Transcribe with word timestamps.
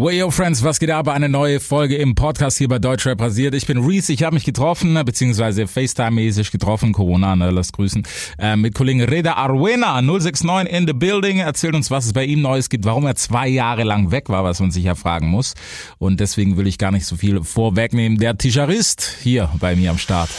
Well, 0.00 0.14
yo, 0.14 0.30
Friends, 0.30 0.62
was 0.62 0.78
geht 0.78 0.92
ab? 0.92 1.08
Eine 1.08 1.28
neue 1.28 1.58
Folge 1.58 1.96
im 1.96 2.14
Podcast 2.14 2.56
hier 2.56 2.68
bei 2.68 2.78
Deutschrap 2.78 3.20
rasiert. 3.20 3.52
Ich 3.56 3.66
bin 3.66 3.84
Reese, 3.84 4.12
ich 4.12 4.22
habe 4.22 4.34
mich 4.34 4.44
getroffen, 4.44 4.94
beziehungsweise 5.04 5.64
FaceTime-mäßig 5.64 6.52
getroffen, 6.52 6.92
Corona, 6.92 7.34
ne, 7.34 7.50
lasst 7.50 7.72
grüßen, 7.72 8.06
äh, 8.38 8.54
mit 8.54 8.74
Kollegen 8.74 9.02
Reda 9.02 9.32
Arwena, 9.32 10.00
069 10.00 10.72
in 10.72 10.86
the 10.86 10.92
building, 10.92 11.38
erzählt 11.38 11.74
uns, 11.74 11.90
was 11.90 12.06
es 12.06 12.12
bei 12.12 12.24
ihm 12.24 12.42
Neues 12.42 12.68
gibt, 12.68 12.84
warum 12.84 13.06
er 13.06 13.16
zwei 13.16 13.48
Jahre 13.48 13.82
lang 13.82 14.12
weg 14.12 14.28
war, 14.28 14.44
was 14.44 14.60
man 14.60 14.70
sich 14.70 14.84
ja 14.84 14.94
fragen 14.94 15.26
muss. 15.26 15.54
Und 15.98 16.20
deswegen 16.20 16.56
will 16.56 16.68
ich 16.68 16.78
gar 16.78 16.92
nicht 16.92 17.04
so 17.04 17.16
viel 17.16 17.42
vorwegnehmen. 17.42 18.18
Der 18.18 18.38
Tischarist 18.38 19.16
hier 19.20 19.50
bei 19.58 19.74
mir 19.74 19.90
am 19.90 19.98
Start. 19.98 20.30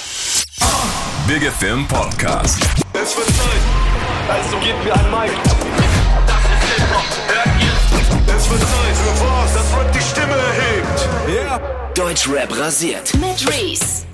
Big 1.28 1.44
FM 1.44 1.86
Podcast. 1.86 2.66
Es 2.94 3.14
wird 3.18 3.28
Zeit, 3.28 3.62
also 4.30 4.55
gebt 4.60 4.86
mir 4.86 4.94
ein 4.94 5.12
Mic. 5.12 5.59
Wird 8.50 8.61
Zeit 8.61 8.95
für 8.95 9.25
was, 9.25 9.54
das 9.54 9.77
Rap 9.77 9.91
die 9.91 10.02
Stimme 10.02 10.34
erhebt. 10.34 11.09
Ja. 11.34 11.59
Deutschrap 11.94 12.58
rasiert. 12.58 13.13
Mit 13.16 13.48
Reese. 13.48 14.05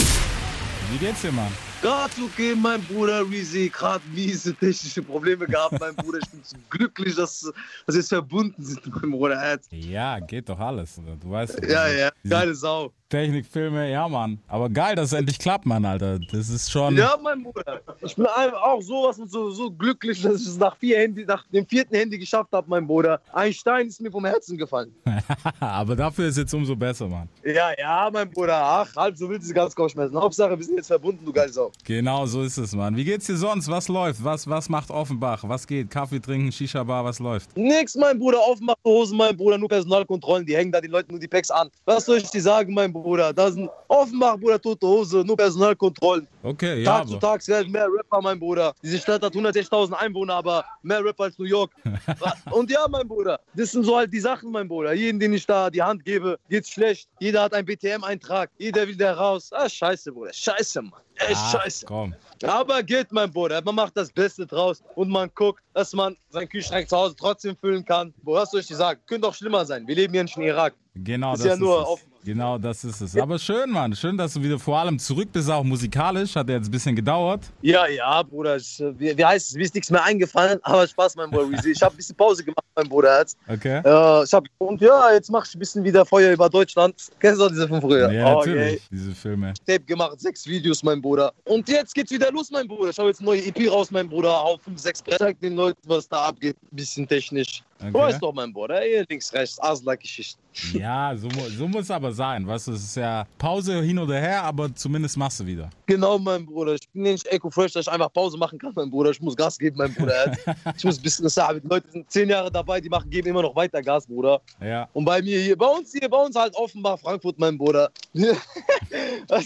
Wie 0.91 0.98
geht's 0.98 1.21
dir, 1.21 1.31
Mann? 1.31 1.52
Grad 1.81 2.11
okay, 2.23 2.55
mein 2.55 2.81
Bruder 2.81 3.21
Reezy, 3.30 3.70
gerade 3.70 4.02
miese 4.13 4.55
technische 4.55 5.03
Probleme 5.03 5.45
gehabt, 5.45 5.80
mein 5.80 5.95
Bruder. 5.95 6.20
Ich 6.23 6.30
bin 6.30 6.39
so 6.44 6.55
glücklich, 6.70 7.16
dass, 7.16 7.41
dass 7.41 7.53
wir 7.95 7.95
jetzt 7.95 8.09
verbunden 8.09 8.63
sind, 8.63 8.81
mein 9.02 9.11
Bruder. 9.11 9.59
Ja, 9.70 10.20
geht 10.20 10.49
doch 10.49 10.59
alles. 10.59 10.99
Du 11.22 11.30
weißt. 11.30 11.61
Ja, 11.67 11.88
ja, 11.88 12.09
geile 12.27 12.55
Sau. 12.55 12.91
Technikfilme, 13.09 13.91
ja, 13.91 14.08
Mann. 14.08 14.40
Aber 14.48 14.68
geil, 14.68 14.95
dass 14.95 15.12
es 15.12 15.14
endlich 15.14 15.38
klappt, 15.38 15.68
Mann, 15.68 15.86
Alter. 15.86 16.18
Das 16.18 16.50
ist 16.50 16.72
schon. 16.72 16.98
Ja, 16.98 17.16
mein 17.22 17.44
Bruder. 17.44 17.80
Ich 18.02 18.16
bin 18.16 18.26
auch 18.26 18.81
sowas 18.81 19.20
und 19.20 19.30
so, 19.30 19.52
so 19.52 19.70
glücklich, 19.70 20.20
dass 20.23 20.41
ich 20.41 20.48
es 20.48 20.58
nach, 20.58 20.76
vier 20.76 20.98
Handy, 20.98 21.23
nach 21.23 21.45
dem 21.50 21.68
vierten 21.68 21.95
Handy 21.95 22.18
geschafft 22.18 22.52
habe, 22.52 22.68
mein 22.68 22.88
Bruder. 22.88 23.22
Ein 23.31 23.54
Stein 23.54 23.88
ist 23.88 24.02
mir 24.02 24.12
vom 24.12 24.26
Herzen 24.26 24.58
gefallen. 24.58 24.91
Aber 25.59 25.95
dafür 25.95 26.30
ist 26.30 26.38
jetzt 26.38 26.54
umso 26.55 26.76
besser, 26.76 27.08
Mann. 27.08 27.30
Ja, 27.44 27.70
ja, 27.78 28.09
mein 28.12 28.28
Bruder. 28.30 28.59
Ach, 28.59 28.95
halb 28.95 29.16
so 29.16 29.30
wild 29.30 29.44
ist 29.44 29.53
ganz 29.53 29.75
kaum 29.75 29.88
schmeißen. 29.88 30.19
Hauptsache, 30.19 30.58
wir 30.58 30.66
sind 30.66 30.78
jetzt 30.78 30.88
verbunden, 30.88 31.23
du 31.23 31.31
geile 31.31 31.53
Sau. 31.53 31.72
Genau 31.84 32.25
so 32.25 32.42
ist 32.42 32.58
es, 32.58 32.73
Mann. 32.73 32.95
Wie 32.97 33.06
geht's 33.06 33.28
dir 33.28 33.38
sonst? 33.38 33.69
Was 33.69 33.88
läuft? 33.88 34.23
Was, 34.23 34.50
was 34.50 34.67
macht 34.67 34.90
Offenbach? 34.90 35.44
Was 35.44 35.67
geht? 35.67 35.92
Kaffee 35.92 36.19
trinken, 36.19 36.52
Shisha-Bar, 36.52 37.06
was 37.06 37.19
läuft? 37.19 37.56
Nix, 37.56 37.94
mein 37.94 38.17
Bruder, 38.17 38.40
aufmachen 38.40 38.81
Hosen, 38.84 39.16
mein 39.16 39.38
Bruder, 39.38 39.59
nur 39.59 39.69
Personalkontrollen, 39.69 40.45
die 40.45 40.56
hängen 40.56 40.72
da 40.72 40.81
den 40.81 40.90
Leuten 40.90 41.12
nur 41.12 41.19
die 41.19 41.28
Packs 41.28 41.52
an. 41.52 41.69
Was 41.86 42.06
soll 42.06 42.17
ich 42.17 42.30
dir 42.31 42.42
sagen, 42.42 42.73
mein 42.73 42.92
Bruder? 42.92 42.94
Da 43.33 43.51
sind 43.51 43.69
Offenbach, 43.88 44.38
Bruder, 44.38 44.61
tote 44.61 44.88
Hose, 44.88 45.23
nur 45.25 45.35
Personalkontrollen. 45.35 46.27
Okay, 46.43 46.81
ja, 46.83 46.99
Tag 46.99 47.07
zu. 47.09 47.17
Tag 47.17 47.47
werden 47.47 47.71
mehr 47.71 47.88
Rapper, 47.88 48.21
mein 48.21 48.39
Bruder. 48.39 48.73
Diese 48.81 48.97
Stadt 48.99 49.21
hat 49.21 49.33
160.000 49.33 49.91
Einwohner, 49.93 50.35
aber 50.35 50.63
mehr 50.81 51.03
Rapper 51.03 51.25
als 51.25 51.38
New 51.38 51.45
York. 51.45 51.71
Und 52.51 52.71
ja, 52.71 52.85
mein 52.89 53.07
Bruder, 53.07 53.39
das 53.53 53.71
sind 53.71 53.83
so 53.83 53.97
halt 53.97 54.13
die 54.13 54.19
Sachen, 54.19 54.51
mein 54.51 54.67
Bruder. 54.67 54.93
Jeden, 54.93 55.19
den 55.19 55.33
ich 55.33 55.45
da 55.45 55.69
die 55.69 55.81
Hand 55.81 56.05
gebe, 56.05 56.38
geht's 56.49 56.69
schlecht. 56.69 57.09
Jeder 57.19 57.43
hat 57.43 57.53
einen 57.53 57.66
BTM-Eintrag. 57.66 58.49
Jeder 58.57 58.88
will 58.88 58.95
da 58.95 59.13
raus. 59.13 59.49
Ah, 59.51 59.67
scheiße, 59.67 60.11
Bruder. 60.11 60.31
Scheiße, 60.33 60.81
Mann. 60.81 61.01
Echt 61.17 61.35
Ah, 61.38 61.51
scheiße. 61.51 61.85
Komm. 61.85 62.13
Aber 62.43 62.83
geht, 62.83 63.11
mein 63.11 63.31
Bruder. 63.31 63.61
Man 63.63 63.75
macht 63.75 63.95
das 63.95 64.11
Beste 64.11 64.45
draus 64.45 64.83
und 64.95 65.09
man 65.09 65.29
guckt, 65.33 65.61
dass 65.73 65.93
man 65.93 66.16
seinen 66.29 66.49
Kühlschrank 66.49 66.89
zu 66.89 66.97
Hause 66.97 67.16
trotzdem 67.17 67.55
füllen 67.55 67.83
kann. 67.85 68.13
Was 68.23 68.51
soll 68.51 68.59
ich 68.59 68.67
dir 68.67 68.75
sagen? 68.75 68.99
Könnte 69.07 69.27
auch 69.27 69.33
schlimmer 69.33 69.66
sein. 69.66 69.88
Wir 69.88 69.95
leben 69.95 70.13
hier 70.13 70.23
nicht 70.23 70.35
in 70.35 70.43
Irak. 70.43 70.73
Genau 70.93 71.33
Ist 71.33 71.39
das 71.39 71.47
ja 71.47 71.53
ist 71.53 71.59
nur 71.59 71.81
es. 71.81 71.88
offen. 71.88 72.11
Genau 72.26 72.58
das 72.58 72.84
ist 72.84 73.02
es. 73.02 73.16
Aber 73.16 73.38
schön, 73.38 73.70
Mann. 73.70 73.95
Schön, 73.95 74.18
dass 74.18 74.34
du 74.34 74.42
wieder 74.42 74.58
vor 74.58 74.80
allem 74.80 74.98
zurück 74.98 75.30
bist, 75.31 75.50
auch 75.50 75.64
musikalisch. 75.64 76.36
Hat 76.36 76.50
ja 76.50 76.56
jetzt 76.56 76.68
ein 76.68 76.72
bisschen 76.72 76.95
gedauert. 76.95 77.45
Ja, 77.62 77.86
ja, 77.88 78.23
Bruder. 78.23 78.56
Ich, 78.58 78.80
äh, 78.81 79.00
wie, 79.00 79.16
wie 79.16 79.23
heißt 79.23 79.50
es? 79.50 79.56
Mir 79.56 79.62
ist 79.64 79.76
nichts 79.76 79.92
mehr 79.92 80.04
eingefallen, 80.04 80.59
aber 80.64 80.88
Spaß, 80.88 81.16
mein 81.18 81.30
Bruder. 81.30 81.48
Ich 81.64 81.81
habe 81.84 81.94
ein 81.94 81.98
bisschen 81.98 82.16
Pause 82.16 82.44
gemacht, 82.44 82.66
mein 82.76 82.90
Bruder. 82.90 83.20
Jetzt. 83.20 83.38
Okay? 83.48 83.78
Äh, 83.86 84.23
ich 84.23 84.34
hab, 84.34 84.44
und 84.58 84.81
ja, 84.81 85.14
jetzt 85.14 85.30
mach 85.30 85.46
ich 85.46 85.53
ein 85.53 85.59
bisschen 85.59 85.84
wieder 85.84 86.03
Feuer 86.03 86.34
über 86.34 86.50
Deutschland. 86.50 86.96
Kennst 87.20 87.40
du 87.40 87.46
auch 87.46 87.50
diese 87.50 87.68
von 87.68 87.80
früher? 87.80 88.12
Ja, 88.12 88.34
oh, 88.34 88.40
natürlich. 88.40 88.72
yay. 88.73 88.81
Diese 88.92 89.12
Filme. 89.14 89.53
Tape 89.68 89.81
gemacht, 89.81 90.20
sechs 90.20 90.48
Videos, 90.48 90.81
mein 90.81 91.00
Bruder. 91.00 91.31
Und 91.44 91.70
jetzt 91.70 91.94
geht's 91.94 92.09
wieder 92.12 92.31
los, 92.31 92.50
mein 92.50 92.68
Bruder. 92.68 92.90
Ich 92.90 92.98
habe 92.98 93.09
jetzt 93.09 93.20
eine 93.20 93.30
neue 93.30 93.46
EP 93.46 93.72
raus, 93.72 93.91
mein 93.91 94.09
Bruder. 94.09 94.35
Auf 94.41 94.62
fünf, 94.64 94.80
sechs 94.80 95.00
Bretter. 95.03 95.19
Zeig 95.19 95.40
den 95.41 95.56
Leuten, 95.56 95.80
was 95.85 96.08
da 96.09 96.24
abgeht. 96.25 96.58
Bisschen 96.72 97.08
technisch. 97.08 97.62
Du 97.80 97.88
Okay. 97.88 97.94
weißt 97.94 98.24
doch, 98.24 98.34
mein 98.34 98.52
Bruder. 98.52 98.81
Hier 98.81 99.06
links, 99.09 99.31
rechts. 99.31 99.62
Asla-Geschichten. 99.62 100.41
Ja, 100.73 101.16
so, 101.16 101.29
so 101.57 101.67
muss 101.67 101.83
es 101.83 101.91
aber 101.91 102.11
sein. 102.11 102.47
Weißt 102.47 102.67
du, 102.67 102.71
es 102.73 102.83
ist 102.83 102.95
ja 102.95 103.25
Pause 103.38 103.81
hin 103.81 103.99
oder 103.99 104.19
her, 104.19 104.43
aber 104.43 104.73
zumindest 104.73 105.17
machst 105.17 105.39
du 105.39 105.45
wieder. 105.45 105.69
Genau, 105.85 106.17
mein 106.17 106.45
Bruder. 106.45 106.75
Ich 106.75 106.89
bin 106.89 107.03
nicht 107.03 107.25
Eco 107.27 107.49
Fresh, 107.49 107.73
dass 107.73 107.88
ich 107.88 107.91
einfach 107.91 108.11
Pause 108.11 108.38
machen 108.38 108.57
kann, 108.57 108.71
mein 108.75 108.89
Bruder. 108.89 109.11
Ich 109.11 109.21
muss 109.21 109.35
Gas 109.35 109.57
geben, 109.57 109.77
mein 109.77 109.93
Bruder. 109.93 110.31
ich 110.77 110.83
muss 110.83 110.97
ein 110.97 111.03
bisschen 111.03 111.29
sagen. 111.29 111.61
Die 111.63 111.67
Leute 111.67 111.89
sind 111.91 112.09
zehn 112.09 112.29
Jahre 112.29 112.51
dabei, 112.51 112.79
die 112.79 112.89
machen, 112.89 113.09
geben 113.09 113.29
immer 113.29 113.41
noch 113.41 113.55
weiter 113.55 113.81
Gas, 113.81 114.07
Bruder. 114.07 114.41
Ja. 114.61 114.88
Und 114.93 115.05
bei 115.05 115.21
mir 115.21 115.39
hier, 115.39 115.57
bei 115.57 115.67
uns 115.67 115.91
hier, 115.91 116.09
bei 116.09 116.17
uns 116.17 116.35
halt 116.35 116.55
Offenbach, 116.55 116.99
Frankfurt, 116.99 117.37
mein 117.37 117.57
Bruder. 117.57 117.91
was, 119.27 119.45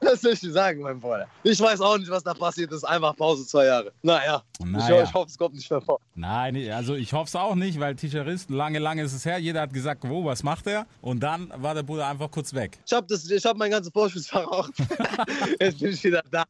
was 0.00 0.20
soll 0.20 0.32
ich 0.32 0.40
dir 0.40 0.52
sagen, 0.52 0.80
mein 0.80 0.98
Bruder? 0.98 1.26
Ich 1.42 1.60
weiß 1.60 1.80
auch 1.80 1.98
nicht, 1.98 2.10
was 2.10 2.22
da 2.22 2.34
passiert 2.34 2.72
ist. 2.72 2.84
Einfach 2.84 3.14
Pause, 3.16 3.46
zwei 3.46 3.66
Jahre. 3.66 3.92
Naja, 4.02 4.42
Naja. 4.60 5.02
Ich, 5.02 5.08
ich 5.08 5.14
hoffe, 5.14 5.28
es 5.28 5.38
kommt 5.38 5.54
nicht 5.54 5.70
mehr 5.70 5.80
vor. 5.80 6.00
Nein, 6.14 6.70
also 6.70 6.94
ich 6.94 7.12
hoffe 7.12 7.28
es 7.28 7.36
auch 7.36 7.54
nicht, 7.54 7.78
weil 7.80 7.94
T-Shirtist, 7.94 8.50
lange, 8.50 8.78
lange 8.78 9.02
ist 9.02 9.12
es 9.12 9.24
her. 9.24 9.38
Jeder 9.38 9.62
hat 9.62 9.72
gesagt, 9.72 9.89
wo, 10.02 10.24
was 10.24 10.42
macht 10.42 10.66
er? 10.66 10.86
Und 11.00 11.20
dann 11.20 11.52
war 11.56 11.74
der 11.74 11.82
Bruder 11.82 12.08
einfach 12.08 12.30
kurz 12.30 12.54
weg. 12.54 12.78
Ich 12.86 12.92
habe 12.92 13.06
hab 13.14 13.56
meinen 13.56 13.70
ganzen 13.70 13.92
Vorschuss 13.92 14.26
verraucht. 14.26 14.72
Jetzt 15.60 15.78
bin 15.80 15.90
ich 15.90 16.04
wieder 16.04 16.22
da. 16.30 16.44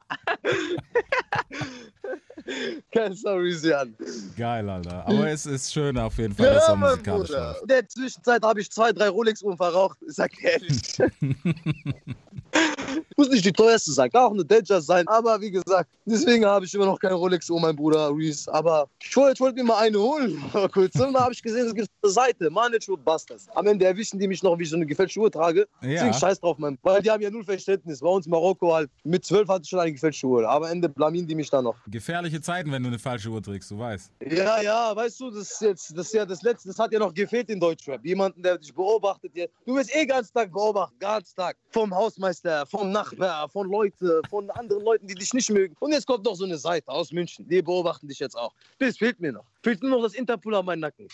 Keine 2.93 3.15
Story, 3.15 3.53
Sian. 3.53 3.95
Geil, 4.37 4.69
Alter. 4.69 5.07
Aber 5.07 5.29
es 5.29 5.47
ist 5.47 5.73
schön 5.73 5.97
auf 5.99 6.19
jeden 6.19 6.35
Fall, 6.35 6.55
dass 6.55 6.69
er 6.69 6.77
musikalisch 6.77 7.29
Bruder. 7.29 7.57
In 7.63 7.69
der 7.69 7.89
Zwischenzeit 7.89 8.43
habe 8.43 8.61
ich 8.61 8.71
zwei, 8.71 8.93
drei 8.93 9.09
Rolex-Uhren 9.09 9.57
verraucht. 9.57 9.99
Ich 10.07 10.15
sag 10.15 10.33
ehrlich. 10.43 10.99
Muss 13.21 13.29
nicht 13.29 13.45
die 13.45 13.53
teuerste 13.53 13.93
sein, 13.93 14.11
kann 14.11 14.23
auch 14.23 14.33
eine 14.33 14.47
Danger 14.47 14.81
sein. 14.81 15.07
Aber 15.07 15.39
wie 15.43 15.51
gesagt, 15.51 15.91
deswegen 16.07 16.47
habe 16.47 16.65
ich 16.65 16.73
immer 16.73 16.87
noch 16.87 16.99
keine 16.99 17.17
Rolex-Uhr, 17.17 17.61
mein 17.61 17.77
Bruder 17.77 18.11
Reese. 18.17 18.51
Aber 18.51 18.89
ich 18.99 19.15
wollte 19.15 19.35
ich 19.35 19.41
wollte 19.41 19.57
mir 19.57 19.65
mal 19.65 19.77
eine 19.77 19.99
holen. 19.99 20.43
kurzem. 20.73 21.13
Da 21.13 21.25
habe 21.25 21.35
ich 21.35 21.43
gesehen, 21.43 21.67
es 21.67 21.75
gibt 21.75 21.91
eine 22.03 22.13
Seite, 22.13 22.49
Manage 22.49 22.97
Busters. 22.97 23.47
Am 23.55 23.67
Ende 23.67 23.85
erwischen 23.85 24.19
die 24.19 24.27
mich 24.27 24.43
noch, 24.43 24.59
wie 24.59 24.63
ich 24.63 24.71
so 24.71 24.77
eine 24.77 24.87
gefälschte 24.87 25.21
Uhr 25.21 25.31
trage. 25.31 25.69
Ja. 25.83 25.89
Deswegen 25.89 26.15
scheiß 26.15 26.41
drauf, 26.41 26.57
mein. 26.57 26.79
Weil 26.83 27.03
die 27.03 27.11
haben 27.11 27.21
ja 27.21 27.29
null 27.29 27.45
Verständnis. 27.45 28.01
Bei 28.01 28.09
uns 28.09 28.25
in 28.25 28.31
Marokko 28.31 28.73
halt. 28.73 28.91
Mit 29.05 29.27
zwölf 29.27 29.49
hatte 29.49 29.65
ich 29.65 29.69
schon 29.69 29.81
eine 29.81 29.93
gefälschte 29.93 30.27
Uhr. 30.27 30.49
Aber 30.49 30.67
am 30.67 30.73
Ende 30.73 30.89
blamieren 30.89 31.27
die 31.27 31.35
mich 31.35 31.51
da 31.51 31.61
noch. 31.61 31.77
Gefährliche 31.89 32.41
Zeiten, 32.41 32.73
wenn 32.73 32.83
du 32.83 32.89
eine 32.89 32.99
falsche 32.99 33.29
Uhr 33.29 33.43
trägst, 33.43 33.71
du 33.71 33.79
weißt. 33.79 34.11
Ja, 34.31 34.63
ja, 34.63 34.97
weißt 34.97 35.21
du, 35.21 35.31
das 35.31 35.51
ist 35.51 35.61
jetzt, 35.61 35.91
das 35.95 36.07
ist 36.07 36.15
ja 36.15 36.25
das 36.25 36.41
Letzte, 36.41 36.69
das 36.69 36.79
hat 36.79 36.91
ja 36.93 36.99
noch 36.99 37.13
gefehlt 37.13 37.51
in 37.51 37.61
Deutschrap. 37.61 38.03
Jemanden, 38.03 38.43
der 38.43 38.57
dich 38.57 38.75
beobachtet. 38.75 39.33
Du 39.67 39.77
wirst 39.77 39.95
eh 39.95 40.07
ganz 40.07 40.33
Tag 40.33 40.51
beobachtet, 40.51 40.99
ganz 40.99 41.35
Tag. 41.35 41.57
Vom 41.71 41.95
Hausmeister, 41.95 42.65
vom 42.67 42.91
Nachbar, 43.13 43.49
von 43.49 43.69
Leuten, 43.71 44.23
von 44.29 44.51
anderen 44.51 44.83
Leuten, 44.85 45.07
die 45.07 45.15
dich 45.15 45.33
nicht 45.35 45.51
mögen. 45.51 45.77
Und 45.81 45.93
jetzt 45.93 46.07
kommt 46.07 46.25
noch 46.25 46.35
so 46.35 46.45
eine 46.45 46.59
Seite 46.59 46.89
aus 46.89 47.13
München, 47.13 47.49
die 47.49 47.63
beobachten 47.63 48.09
dich 48.09 48.19
jetzt 48.19 48.37
auch. 48.37 48.53
Das 48.79 48.99
fehlt 48.99 49.21
mir 49.21 49.33
noch. 49.33 49.45
Fehlt 49.63 49.83
nur 49.83 49.91
noch 49.91 50.03
das 50.03 50.15
Interpol 50.15 50.55
an 50.55 50.65
meinem 50.65 50.81
Nacken. 50.81 51.09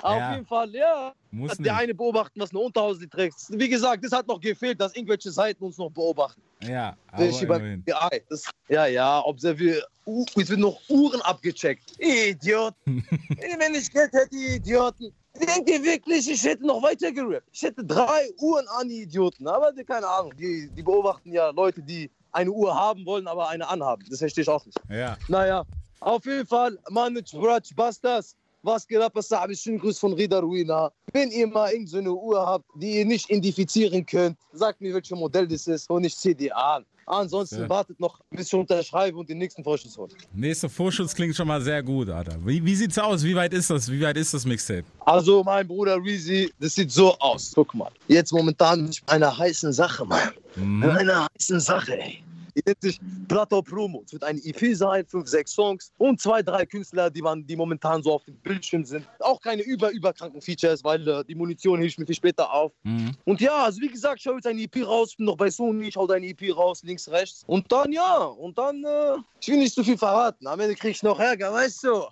Aber 0.00 0.16
Ja. 0.16 0.28
Auf 0.28 0.34
jeden 0.34 0.46
Fall, 0.46 0.74
ja. 0.74 1.14
Muss 1.30 1.50
Hat 1.50 1.58
nicht. 1.58 1.66
der 1.66 1.76
eine 1.76 1.94
beobachten, 1.94 2.40
was 2.40 2.50
eine 2.50 2.60
Unterhose 2.60 3.00
die 3.00 3.08
trägst. 3.08 3.50
Wie 3.58 3.68
gesagt, 3.68 4.04
das 4.04 4.12
hat 4.12 4.26
noch 4.26 4.40
gefehlt, 4.40 4.80
dass 4.80 4.94
irgendwelche 4.94 5.30
Seiten 5.30 5.62
uns 5.64 5.76
noch 5.76 5.90
beobachten. 5.90 6.40
Ja, 6.62 6.96
aber 7.10 7.24
immerhin. 7.26 7.82
FBI. 7.82 8.22
Das, 8.28 8.44
ja, 8.68 8.86
ja, 8.86 9.20
observier. 9.24 9.84
Uh, 10.06 10.24
es 10.36 10.48
wird 10.48 10.60
noch 10.60 10.80
Uhren 10.88 11.20
abgecheckt. 11.22 11.92
Idioten. 11.98 13.06
Wenn 13.58 13.74
ich 13.74 13.90
Geld 13.90 14.12
hätte, 14.12 14.36
Idioten. 14.36 15.12
Denkt 15.40 15.70
ihr 15.70 15.82
wirklich, 15.82 16.30
ich 16.30 16.44
hätte 16.44 16.66
noch 16.66 16.82
weiter 16.82 17.10
gerappt? 17.10 17.48
Ich 17.52 17.62
hätte 17.62 17.84
drei 17.84 18.30
Uhren 18.38 18.66
an, 18.68 18.88
die 18.88 19.02
Idioten. 19.02 19.46
Aber 19.46 19.72
die, 19.72 19.84
keine 19.84 20.06
Ahnung, 20.06 20.32
die, 20.36 20.68
die 20.76 20.82
beobachten 20.82 21.32
ja 21.32 21.50
Leute, 21.50 21.82
die 21.82 22.10
eine 22.32 22.50
Uhr 22.50 22.74
haben 22.74 23.04
wollen, 23.06 23.26
aber 23.26 23.48
eine 23.48 23.66
anhaben. 23.66 24.04
Das 24.10 24.18
verstehe 24.18 24.42
ich 24.42 24.48
auch 24.48 24.64
nicht. 24.66 24.78
Ja. 24.90 25.16
Naja, 25.28 25.64
auf 26.00 26.24
jeden 26.26 26.46
Fall, 26.46 26.78
Manage 26.90 27.36
Bratsch 27.38 27.74
Bastas. 27.74 28.36
Was 28.64 28.86
geht 28.86 29.00
ab, 29.00 29.12
Sahabi? 29.16 29.56
Schönen 29.56 29.78
Gruß 29.78 29.98
von 29.98 30.12
Rida 30.12 30.38
Ruina. 30.38 30.92
Wenn 31.12 31.30
ihr 31.30 31.48
mal 31.48 31.72
irgendeine 31.72 32.10
so 32.10 32.20
Uhr 32.20 32.46
habt, 32.46 32.64
die 32.76 32.98
ihr 32.98 33.04
nicht 33.04 33.28
identifizieren 33.28 34.06
könnt, 34.06 34.38
sagt 34.52 34.80
mir, 34.80 34.94
welches 34.94 35.18
Modell 35.18 35.48
das 35.48 35.66
ist 35.66 35.90
und 35.90 36.04
ich 36.04 36.16
zieh 36.16 36.34
die 36.34 36.52
an. 36.52 36.84
Ansonsten 37.06 37.62
Ja. 37.62 37.68
wartet 37.68 37.98
noch, 38.00 38.20
bis 38.30 38.46
ich 38.46 38.54
unterschreibe 38.54 39.18
und 39.18 39.28
den 39.28 39.38
nächsten 39.38 39.62
Vorschuss 39.64 39.96
hole. 39.98 40.10
Nächster 40.32 40.68
Vorschutz 40.68 41.14
klingt 41.14 41.34
schon 41.36 41.48
mal 41.48 41.60
sehr 41.60 41.82
gut, 41.82 42.08
Alter. 42.08 42.36
Wie, 42.44 42.64
wie 42.64 42.74
sieht's 42.74 42.98
aus? 42.98 43.22
Wie 43.24 43.34
weit 43.34 43.52
ist 43.52 43.70
das? 43.70 43.90
Wie 43.90 44.00
weit 44.00 44.16
ist 44.16 44.32
das 44.34 44.44
Mixtape? 44.44 44.84
Also, 45.00 45.42
mein 45.44 45.66
Bruder 45.66 45.96
Reezy, 46.02 46.52
das 46.60 46.74
sieht 46.74 46.90
so 46.90 47.16
aus. 47.18 47.52
Guck 47.54 47.74
mal. 47.74 47.90
Jetzt 48.08 48.32
momentan 48.32 48.82
bin 48.82 48.90
ich 48.90 49.02
bei 49.04 49.14
einer 49.14 49.36
heißen 49.36 49.72
Sache, 49.72 50.04
Mann. 50.04 50.30
Mhm. 50.56 50.80
Bei 50.80 50.96
einer 50.98 51.26
heißen 51.38 51.60
Sache, 51.60 51.98
ey. 52.00 52.22
Die 52.56 52.62
nennt 52.64 52.80
sich 52.80 53.00
Plateau 53.28 53.62
Promo. 53.62 54.02
Es 54.04 54.12
wird 54.12 54.24
eine 54.24 54.40
EP 54.44 54.76
sein, 54.76 55.06
fünf, 55.06 55.28
sechs 55.28 55.52
Songs 55.52 55.92
und 55.98 56.20
zwei, 56.20 56.42
drei 56.42 56.66
Künstler, 56.66 57.10
die, 57.10 57.22
man, 57.22 57.46
die 57.46 57.56
momentan 57.56 58.02
so 58.02 58.14
auf 58.14 58.24
dem 58.24 58.36
Bildschirm 58.36 58.84
sind. 58.84 59.06
Auch 59.20 59.40
keine 59.40 59.62
über, 59.62 59.90
überkranken 59.90 60.40
Features, 60.40 60.84
weil 60.84 61.06
äh, 61.06 61.24
die 61.24 61.34
Munition 61.34 61.80
hilft 61.80 61.98
mir 61.98 62.06
viel 62.06 62.14
später 62.14 62.52
auf. 62.52 62.72
Mhm. 62.82 63.16
Und 63.24 63.40
ja, 63.40 63.64
also 63.64 63.80
wie 63.80 63.88
gesagt, 63.88 64.20
ich 64.20 64.26
hau 64.26 64.34
jetzt 64.34 64.46
eine 64.46 64.62
EP 64.62 64.86
raus, 64.86 65.10
ich 65.10 65.16
bin 65.16 65.26
noch 65.26 65.36
bei 65.36 65.50
Sony, 65.50 65.88
ich 65.88 65.96
hau 65.96 66.06
deine 66.06 66.26
EP 66.26 66.54
raus, 66.56 66.82
links, 66.82 67.08
rechts. 67.08 67.42
Und 67.46 67.70
dann, 67.70 67.92
ja, 67.92 68.16
und 68.24 68.58
dann, 68.58 68.84
äh, 68.84 69.16
ich 69.40 69.48
will 69.48 69.58
nicht 69.58 69.74
zu 69.74 69.84
viel 69.84 69.98
verraten. 69.98 70.46
Am 70.46 70.60
Ende 70.60 70.74
krieg 70.74 70.92
ich 70.92 71.02
noch 71.02 71.18
Ärger, 71.18 71.52
weißt 71.52 71.84
du? 71.84 72.04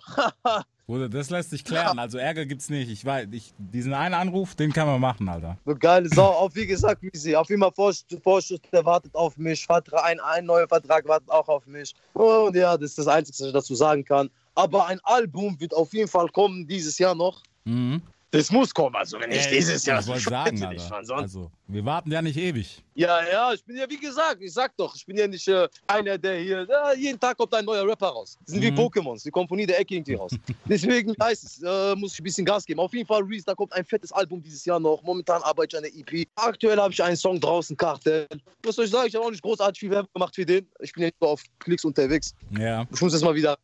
Bruder, 0.91 1.07
das 1.07 1.29
lässt 1.29 1.51
sich 1.51 1.63
klären. 1.63 1.99
Also 1.99 2.17
Ärger 2.17 2.45
gibt's 2.45 2.69
nicht. 2.69 2.91
Ich 2.91 3.05
weiß, 3.05 3.29
ich, 3.31 3.53
diesen 3.57 3.93
einen 3.93 4.13
Anruf, 4.13 4.55
den 4.55 4.73
kann 4.73 4.87
man 4.87 4.99
machen, 4.99 5.29
Alter. 5.29 5.57
So 5.65 5.73
geile 5.73 6.09
Sau. 6.09 6.27
Auf, 6.27 6.53
wie 6.55 6.67
gesagt, 6.67 7.01
Easy. 7.01 7.33
Auf 7.33 7.49
jeden 7.49 7.61
Fall 7.61 7.71
Vorschuss, 7.71 8.05
Vorschuss, 8.21 8.59
der 8.73 8.83
wartet 8.83 9.15
auf 9.15 9.37
mich. 9.37 9.65
Ein, 9.69 10.19
ein 10.19 10.45
neuer 10.45 10.67
Vertrag 10.67 11.07
wartet 11.07 11.31
auch 11.31 11.47
auf 11.47 11.65
mich. 11.65 11.95
Und 12.11 12.57
ja, 12.57 12.75
das 12.75 12.89
ist 12.89 12.97
das 12.97 13.07
Einzige, 13.07 13.39
was 13.39 13.47
ich 13.47 13.53
dazu 13.53 13.73
sagen 13.73 14.03
kann. 14.03 14.29
Aber 14.53 14.85
ein 14.87 14.99
Album 15.03 15.57
wird 15.61 15.73
auf 15.73 15.93
jeden 15.93 16.09
Fall 16.09 16.27
kommen 16.27 16.67
dieses 16.67 16.97
Jahr 16.97 17.15
noch. 17.15 17.41
Mhm. 17.63 18.01
Das 18.33 18.49
muss 18.49 18.73
kommen, 18.73 18.95
also 18.95 19.19
wenn 19.19 19.29
nicht 19.29 19.51
dieses 19.51 19.85
Jahr. 19.85 19.99
Ich 19.99 20.07
wollte 20.07 20.21
so 20.21 20.29
sagen, 20.29 20.57
nicht, 20.69 20.79
sonst- 20.87 21.11
Also, 21.11 21.51
wir 21.67 21.83
warten 21.83 22.09
ja 22.13 22.21
nicht 22.21 22.37
ewig. 22.37 22.81
Ja, 22.95 23.19
ja, 23.29 23.53
ich 23.53 23.63
bin 23.65 23.75
ja 23.75 23.85
wie 23.89 23.97
gesagt, 23.97 24.41
ich 24.41 24.53
sag 24.53 24.75
doch, 24.77 24.95
ich 24.95 25.05
bin 25.05 25.17
ja 25.17 25.27
nicht 25.27 25.45
äh, 25.49 25.67
einer, 25.87 26.17
der 26.17 26.39
hier, 26.39 26.65
ja, 26.69 26.93
jeden 26.93 27.19
Tag 27.19 27.35
kommt 27.37 27.53
ein 27.53 27.65
neuer 27.65 27.85
Rapper 27.85 28.07
raus. 28.07 28.37
Das 28.45 28.53
sind 28.53 28.61
wie 28.63 28.71
Mhm. 28.71 28.79
Pokémons, 28.79 29.23
die 29.23 29.31
kommen 29.31 29.49
von 29.49 29.59
jeder 29.59 29.77
Ecke 29.77 29.95
irgendwie 29.95 30.13
raus. 30.13 30.31
Deswegen 30.65 31.13
heißt 31.21 31.43
es, 31.43 31.61
äh, 31.61 31.93
muss 31.95 32.13
ich 32.13 32.21
ein 32.21 32.23
bisschen 32.23 32.45
Gas 32.45 32.65
geben. 32.65 32.79
Auf 32.79 32.93
jeden 32.93 33.05
Fall, 33.05 33.21
Reese, 33.23 33.43
da 33.45 33.53
kommt 33.53 33.73
ein 33.73 33.83
fettes 33.83 34.13
Album 34.13 34.41
dieses 34.41 34.63
Jahr 34.63 34.79
noch. 34.79 35.03
Momentan 35.03 35.41
arbeite 35.43 35.75
ich 35.77 35.83
an 35.83 35.91
der 35.91 35.93
EP. 36.21 36.25
Aktuell 36.35 36.77
habe 36.77 36.93
ich 36.93 37.03
einen 37.03 37.17
Song 37.17 37.37
draußen, 37.37 37.75
Kartell. 37.75 38.27
Was 38.63 38.75
soll 38.75 38.85
ich 38.85 38.91
sagen, 38.91 39.07
ich 39.09 39.15
habe 39.15 39.25
auch 39.25 39.31
nicht 39.31 39.43
großartig 39.43 39.77
viel 39.79 39.89
Werbung 39.89 40.09
gemacht 40.13 40.33
für 40.35 40.45
den. 40.45 40.65
Ich 40.79 40.93
bin 40.93 41.03
ja 41.03 41.09
nur 41.19 41.31
auf 41.31 41.43
Klicks 41.59 41.83
unterwegs. 41.83 42.33
Ja. 42.57 42.85
Ich 42.93 43.01
muss 43.01 43.11
jetzt 43.11 43.23
mal 43.23 43.35
wieder 43.35 43.57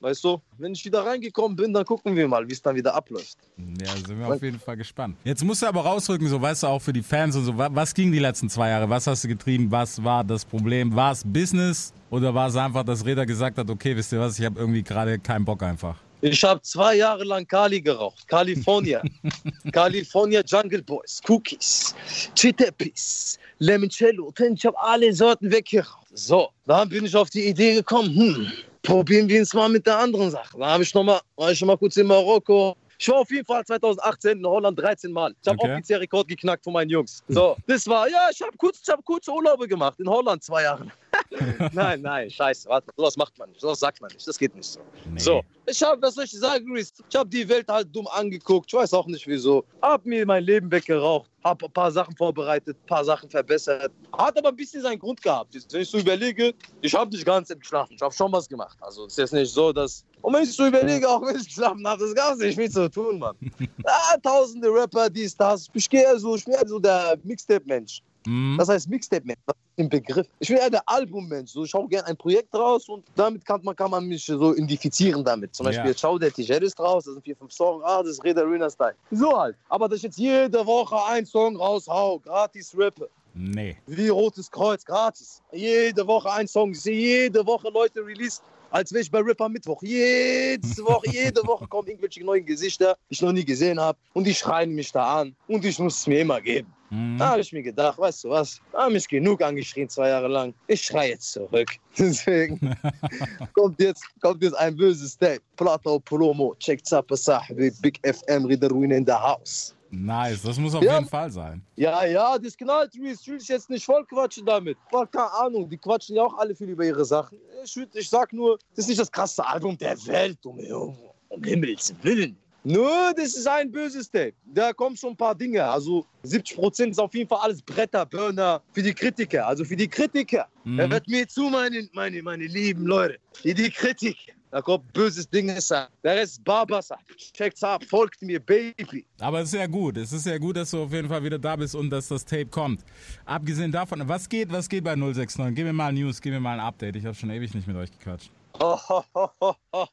weißt 0.00 0.22
du. 0.24 0.40
Wenn 0.58 0.72
ich 0.72 0.84
wieder 0.84 1.04
reingekommen 1.04 1.56
bin, 1.56 1.72
dann 1.72 1.84
gucken 1.84 2.14
wir 2.16 2.26
mal, 2.28 2.46
wie 2.48 2.52
es 2.52 2.62
dann 2.62 2.74
wieder 2.76 2.94
abläuft. 2.94 3.36
Ja, 3.80 3.88
sind 3.96 4.18
wir 4.18 4.26
auf 4.28 4.42
jeden 4.42 4.58
Fall 4.60 4.76
gespannt. 4.76 5.16
Jetzt 5.24 5.44
musst 5.44 5.62
du 5.62 5.66
aber 5.66 5.80
rausrücken, 5.82 6.28
so 6.28 6.40
weißt 6.40 6.62
du, 6.62 6.66
auch 6.68 6.80
für 6.82 6.92
die 6.92 7.02
Fans 7.02 7.36
und 7.36 7.44
so. 7.44 7.56
wa- 7.56 7.68
Was 7.72 7.94
ging 7.94 8.10
die 8.12 8.18
letzten 8.18 8.48
zwei 8.48 8.70
Jahre? 8.70 8.88
Was 8.88 9.06
hast 9.06 9.24
du 9.24 9.28
getrieben? 9.28 9.70
Was 9.70 10.02
war 10.02 10.24
das 10.24 10.44
Problem? 10.44 10.94
War 10.94 11.12
es 11.12 11.22
Business 11.24 11.92
oder 12.10 12.34
war 12.34 12.48
es 12.48 12.56
einfach, 12.56 12.84
dass 12.84 13.04
Reda 13.04 13.24
gesagt 13.24 13.58
hat, 13.58 13.68
okay, 13.70 13.96
wisst 13.96 14.12
ihr 14.12 14.20
was, 14.20 14.38
ich 14.38 14.44
habe 14.44 14.58
irgendwie 14.58 14.82
gerade 14.82 15.18
keinen 15.18 15.44
Bock 15.44 15.62
einfach? 15.62 15.96
Ich 16.20 16.42
habe 16.42 16.60
zwei 16.62 16.96
Jahre 16.96 17.22
lang 17.22 17.46
Kali 17.46 17.80
geraucht. 17.80 18.26
California. 18.26 19.00
California 19.72 20.42
Jungle 20.44 20.82
Boys. 20.82 21.20
Cookies. 21.28 21.94
Chitapis. 22.34 23.38
Limoncello. 23.60 24.32
Ich 24.54 24.66
habe 24.66 24.76
alle 24.80 25.12
Sorten 25.12 25.50
weggeraucht. 25.50 26.06
So, 26.12 26.48
dann 26.66 26.88
bin 26.88 27.04
ich 27.04 27.14
auf 27.14 27.30
die 27.30 27.46
Idee 27.46 27.74
gekommen, 27.74 28.08
hm, 28.14 28.52
probieren 28.82 29.28
wir 29.28 29.42
es 29.42 29.52
mal 29.54 29.68
mit 29.68 29.86
der 29.86 29.98
anderen 29.98 30.30
Sache. 30.30 30.58
Da 30.58 30.66
habe 30.66 30.82
ich 30.82 30.94
noch 30.94 31.04
mal, 31.04 31.20
war 31.36 31.50
ich 31.52 31.58
schon 31.58 31.68
mal 31.68 31.76
kurz 31.78 31.96
in 31.96 32.06
Marokko. 32.06 32.76
Ich 33.00 33.08
war 33.08 33.18
auf 33.18 33.30
jeden 33.30 33.44
Fall 33.44 33.64
2018 33.64 34.38
in 34.38 34.46
Holland 34.46 34.76
13 34.76 35.12
Mal. 35.12 35.32
Ich 35.40 35.48
habe 35.48 35.56
Okay. 35.60 35.72
offiziell 35.72 36.00
Rekord 36.00 36.26
geknackt 36.26 36.64
von 36.64 36.72
meinen 36.72 36.90
Jungs. 36.90 37.22
So, 37.28 37.56
das 37.68 37.86
war, 37.86 38.08
ja, 38.08 38.28
ich 38.32 38.42
habe 38.42 38.56
kurz, 38.56 38.80
ich 38.82 38.88
hab 38.88 39.04
kurze 39.04 39.30
Urlaube 39.30 39.68
gemacht 39.68 40.00
in 40.00 40.08
Holland 40.08 40.42
zwei 40.42 40.64
Jahre. 40.64 40.86
nein, 41.72 42.02
nein, 42.02 42.28
scheiße, 42.28 42.68
warte, 42.68 42.88
sowas 42.96 43.16
macht 43.16 43.38
man 43.38 43.50
nicht, 43.50 43.60
sowas 43.60 43.78
sagt 43.78 44.00
man 44.00 44.10
nicht, 44.12 44.26
das 44.26 44.36
geht 44.36 44.52
nicht 44.56 44.66
so. 44.66 44.80
Nee. 45.12 45.20
So, 45.20 45.42
ich 45.66 45.80
habe, 45.80 46.02
was 46.02 46.14
soll 46.14 46.24
ich 46.24 46.32
sagen, 46.32 46.72
Reese? 46.72 46.92
Ich 47.08 47.14
habe 47.16 47.28
die 47.30 47.48
Welt 47.48 47.68
halt 47.68 47.94
dumm 47.94 48.08
angeguckt. 48.08 48.72
Ich 48.72 48.76
weiß 48.76 48.92
auch 48.94 49.06
nicht 49.06 49.26
wieso. 49.28 49.64
Hab 49.80 50.04
mir 50.04 50.26
mein 50.26 50.42
Leben 50.42 50.68
weggeraucht. 50.70 51.30
Hab 51.44 51.62
ein 51.62 51.72
paar 51.72 51.90
Sachen 51.90 52.16
vorbereitet, 52.16 52.76
ein 52.76 52.86
paar 52.86 53.04
Sachen 53.04 53.30
verbessert. 53.30 53.92
Hat 54.12 54.36
aber 54.36 54.48
ein 54.48 54.56
bisschen 54.56 54.82
seinen 54.82 54.98
Grund 54.98 55.22
gehabt. 55.22 55.54
Wenn 55.70 55.82
ich 55.82 55.90
so 55.90 55.98
überlege, 55.98 56.52
ich 56.80 56.94
habe 56.94 57.10
nicht 57.10 57.24
ganz 57.24 57.48
geschlafen. 57.48 57.94
Ich 57.94 58.02
habe 58.02 58.12
schon 58.12 58.32
was 58.32 58.48
gemacht. 58.48 58.76
Also 58.80 59.06
es 59.06 59.12
ist 59.12 59.18
jetzt 59.18 59.32
nicht 59.32 59.52
so, 59.52 59.72
dass. 59.72 60.04
Und 60.20 60.34
wenn 60.34 60.42
ich 60.42 60.52
so 60.52 60.66
überlege, 60.66 61.08
auch 61.08 61.22
wenn 61.22 61.36
ich 61.36 61.46
geschlafen 61.46 61.86
habe, 61.86 62.02
das 62.02 62.14
gab 62.14 62.34
es 62.34 62.40
nicht 62.40 62.58
viel 62.58 62.70
zu 62.70 62.90
tun, 62.90 63.20
Mann. 63.20 63.36
ah, 63.84 64.16
tausende 64.22 64.68
Rapper, 64.68 65.08
dies, 65.08 65.36
das. 65.36 65.68
Ich 65.72 65.88
gehe 65.88 66.18
so, 66.18 66.34
ich 66.34 66.44
bin 66.44 66.54
so 66.66 66.78
der 66.78 67.16
Mixtape-Mensch. 67.22 68.02
Mhm. 68.26 68.56
Das 68.58 68.68
heißt 68.68 68.88
Mixtape-Mensch, 68.88 69.38
das 69.46 69.56
ist 69.56 69.84
ein 69.84 69.88
Begriff. 69.88 70.26
Ich 70.40 70.48
bin 70.48 70.56
eher 70.58 70.70
der 70.70 70.82
Album-Mensch. 70.86 71.52
So, 71.52 71.64
ich 71.64 71.72
hau 71.74 71.86
gerne 71.86 72.06
ein 72.08 72.16
Projekt 72.16 72.54
raus 72.54 72.88
und 72.88 73.04
damit 73.14 73.44
kann 73.44 73.60
man, 73.62 73.74
kann 73.76 73.90
man 73.90 74.04
mich 74.06 74.24
so 74.24 74.54
identifizieren 74.54 75.24
damit. 75.24 75.54
Zum 75.54 75.64
Beispiel, 75.66 75.84
Ja. 75.84 75.90
jetzt 75.90 76.00
schau, 76.00 76.18
der 76.18 76.32
T-Shirt 76.32 76.62
ist 76.62 76.78
raus, 76.80 77.04
da 77.04 77.12
sind 77.12 77.22
vier, 77.24 77.36
fünf 77.36 77.52
Songs, 77.52 77.82
ah, 77.84 78.02
das 78.02 78.12
ist 78.12 78.24
Red 78.24 78.38
Arena-Style. 78.38 78.94
So 79.10 79.38
halt. 79.38 79.56
Aber 79.68 79.88
dass 79.88 79.98
ich 79.98 80.02
jetzt 80.04 80.18
jede 80.18 80.66
Woche 80.66 80.96
einen 81.06 81.26
Song 81.26 81.56
raushau, 81.56 82.18
gratis 82.18 82.74
rappe, 82.76 83.08
Nee. 83.34 83.76
wie 83.86 84.08
Rotes 84.08 84.50
Kreuz, 84.50 84.84
gratis. 84.84 85.40
Jede 85.52 86.04
Woche 86.06 86.30
ein 86.32 86.48
Song, 86.48 86.72
ich 86.72 86.80
sehe 86.80 87.22
jede 87.24 87.46
Woche 87.46 87.68
Leute 87.70 88.04
release. 88.04 88.40
Als 88.70 88.92
wäre 88.92 89.00
ich 89.02 89.10
bei 89.10 89.20
Rapper 89.20 89.48
Mittwoch. 89.48 89.82
Jede 89.82 90.60
Woche, 90.84 91.08
jede 91.10 91.46
Woche 91.46 91.66
kommen 91.68 91.88
irgendwelche 91.88 92.22
neuen 92.22 92.44
Gesichter, 92.44 92.96
die 93.08 93.14
ich 93.14 93.22
noch 93.22 93.32
nie 93.32 93.44
gesehen 93.44 93.80
habe. 93.80 93.96
Und 94.12 94.24
die 94.26 94.34
schreien 94.34 94.74
mich 94.74 94.92
da 94.92 95.20
an. 95.20 95.34
Und 95.46 95.64
ich 95.64 95.78
muss 95.78 96.00
es 96.00 96.06
mir 96.06 96.20
immer 96.20 96.38
geben. 96.40 96.70
Mhm. 96.90 97.18
Da 97.18 97.30
habe 97.30 97.40
ich 97.40 97.52
mir 97.52 97.62
gedacht, 97.62 97.98
weißt 97.98 98.24
du 98.24 98.30
was, 98.30 98.60
da 98.72 98.82
habe 98.84 98.92
mich 98.94 99.06
genug 99.06 99.42
angeschrien 99.42 99.88
zwei 99.88 100.08
Jahre 100.08 100.28
lang. 100.28 100.54
Ich 100.66 100.82
schreie 100.82 101.10
jetzt 101.10 101.32
zurück. 101.32 101.68
Deswegen 101.98 102.74
kommt 103.54 103.80
jetzt, 103.80 104.04
kommt 104.20 104.42
jetzt 104.42 104.54
ein 104.56 104.74
böses 104.76 105.16
Tape. 105.18 105.40
Plato 105.56 105.98
Promo, 106.00 106.54
check 106.58 106.84
Zappa 106.86 107.16
Sahbi, 107.16 107.70
Big 107.82 108.00
FM, 108.06 108.46
Rieder 108.46 108.68
Ruine 108.70 108.96
in 108.96 109.06
the 109.06 109.12
house. 109.12 109.74
Nice, 109.90 110.42
das 110.42 110.58
muss 110.58 110.74
auf 110.74 110.82
Ja. 110.82 110.96
jeden 110.98 111.08
Fall 111.08 111.30
sein. 111.30 111.62
Ja, 111.76 112.04
ja, 112.04 112.38
das 112.38 112.54
knallt, 112.56 112.92
Reese. 112.94 113.20
Ich 113.22 113.28
will 113.28 113.38
dich 113.38 113.48
jetzt 113.48 113.70
nicht 113.70 113.86
voll 113.86 114.04
quatschen 114.04 114.44
damit. 114.44 114.76
Voll 114.90 115.06
keine 115.06 115.32
Ahnung, 115.32 115.68
die 115.68 115.78
quatschen 115.78 116.16
ja 116.16 116.24
auch 116.24 116.36
alle 116.36 116.54
viel 116.54 116.68
über 116.68 116.84
ihre 116.84 117.04
Sachen. 117.06 117.38
Ich, 117.64 117.74
ich 117.94 118.08
sag 118.10 118.32
nur, 118.34 118.58
das 118.76 118.84
ist 118.84 118.88
nicht 118.88 119.00
das 119.00 119.10
krasseste 119.10 119.46
Album 119.46 119.78
der 119.78 119.96
Welt, 120.06 120.38
um, 120.44 120.58
um, 120.58 120.96
um 121.30 121.42
Himmels 121.42 121.94
Willen. 122.02 122.36
Nur, 122.64 123.12
das 123.16 123.36
ist 123.36 123.46
ein 123.46 123.70
böses 123.70 124.10
Tape. 124.10 124.34
Da 124.46 124.72
kommen 124.72 124.96
schon 124.96 125.10
ein 125.10 125.16
paar 125.16 125.34
Dinge. 125.34 125.64
Also 125.64 126.04
70% 126.24 126.90
ist 126.90 126.98
auf 126.98 127.14
jeden 127.14 127.28
Fall 127.28 127.38
alles 127.42 127.62
Bretter, 127.62 128.04
Burner 128.04 128.60
für 128.72 128.82
die 128.82 128.92
Kritiker. 128.92 129.46
Also 129.46 129.64
für 129.64 129.76
die 129.76 129.88
Kritiker. 129.88 130.46
Mhm. 130.64 130.80
Hört 130.80 131.08
mir 131.08 131.26
zu, 131.28 131.42
meine, 131.42 131.88
meine, 131.92 132.22
meine 132.22 132.46
lieben 132.46 132.84
Leute. 132.84 133.18
Für 133.32 133.54
die 133.54 133.70
Kritiker. 133.70 134.32
Da 134.50 134.62
kommt 134.62 134.90
böses 134.94 135.28
Ding. 135.28 135.48
Der 135.48 135.88
Rest 136.04 136.32
ist 136.32 136.44
Barbasa. 136.44 136.98
Checkt's 137.34 137.62
ab, 137.62 137.84
folgt 137.84 138.22
mir, 138.22 138.40
Baby. 138.40 139.04
Aber 139.20 139.40
es 139.40 139.52
ist 139.52 139.58
ja 139.58 139.66
gut. 139.66 139.98
Es 139.98 140.12
ist 140.12 140.26
ja 140.26 140.38
gut, 140.38 140.56
dass 140.56 140.70
du 140.70 140.82
auf 140.82 140.92
jeden 140.92 141.08
Fall 141.08 141.22
wieder 141.22 141.38
da 141.38 141.54
bist 141.54 141.74
und 141.74 141.90
dass 141.90 142.08
das 142.08 142.24
Tape 142.24 142.46
kommt. 142.46 142.82
Abgesehen 143.26 143.70
davon, 143.70 144.02
was 144.08 144.28
geht, 144.28 144.50
was 144.50 144.68
geht 144.68 144.84
bei 144.84 144.96
069? 144.96 145.54
Gib 145.54 145.66
mir 145.66 145.72
mal 145.74 145.92
News, 145.92 146.20
gib 146.20 146.32
mir 146.32 146.40
mal 146.40 146.58
ein 146.58 146.60
Update. 146.60 146.96
Ich 146.96 147.04
habe 147.04 147.14
schon 147.14 147.30
ewig 147.30 147.54
nicht 147.54 147.66
mit 147.66 147.76
euch 147.76 147.90
gequatscht. 147.90 148.30
Oh, 148.60 148.78
ho, 149.14 149.86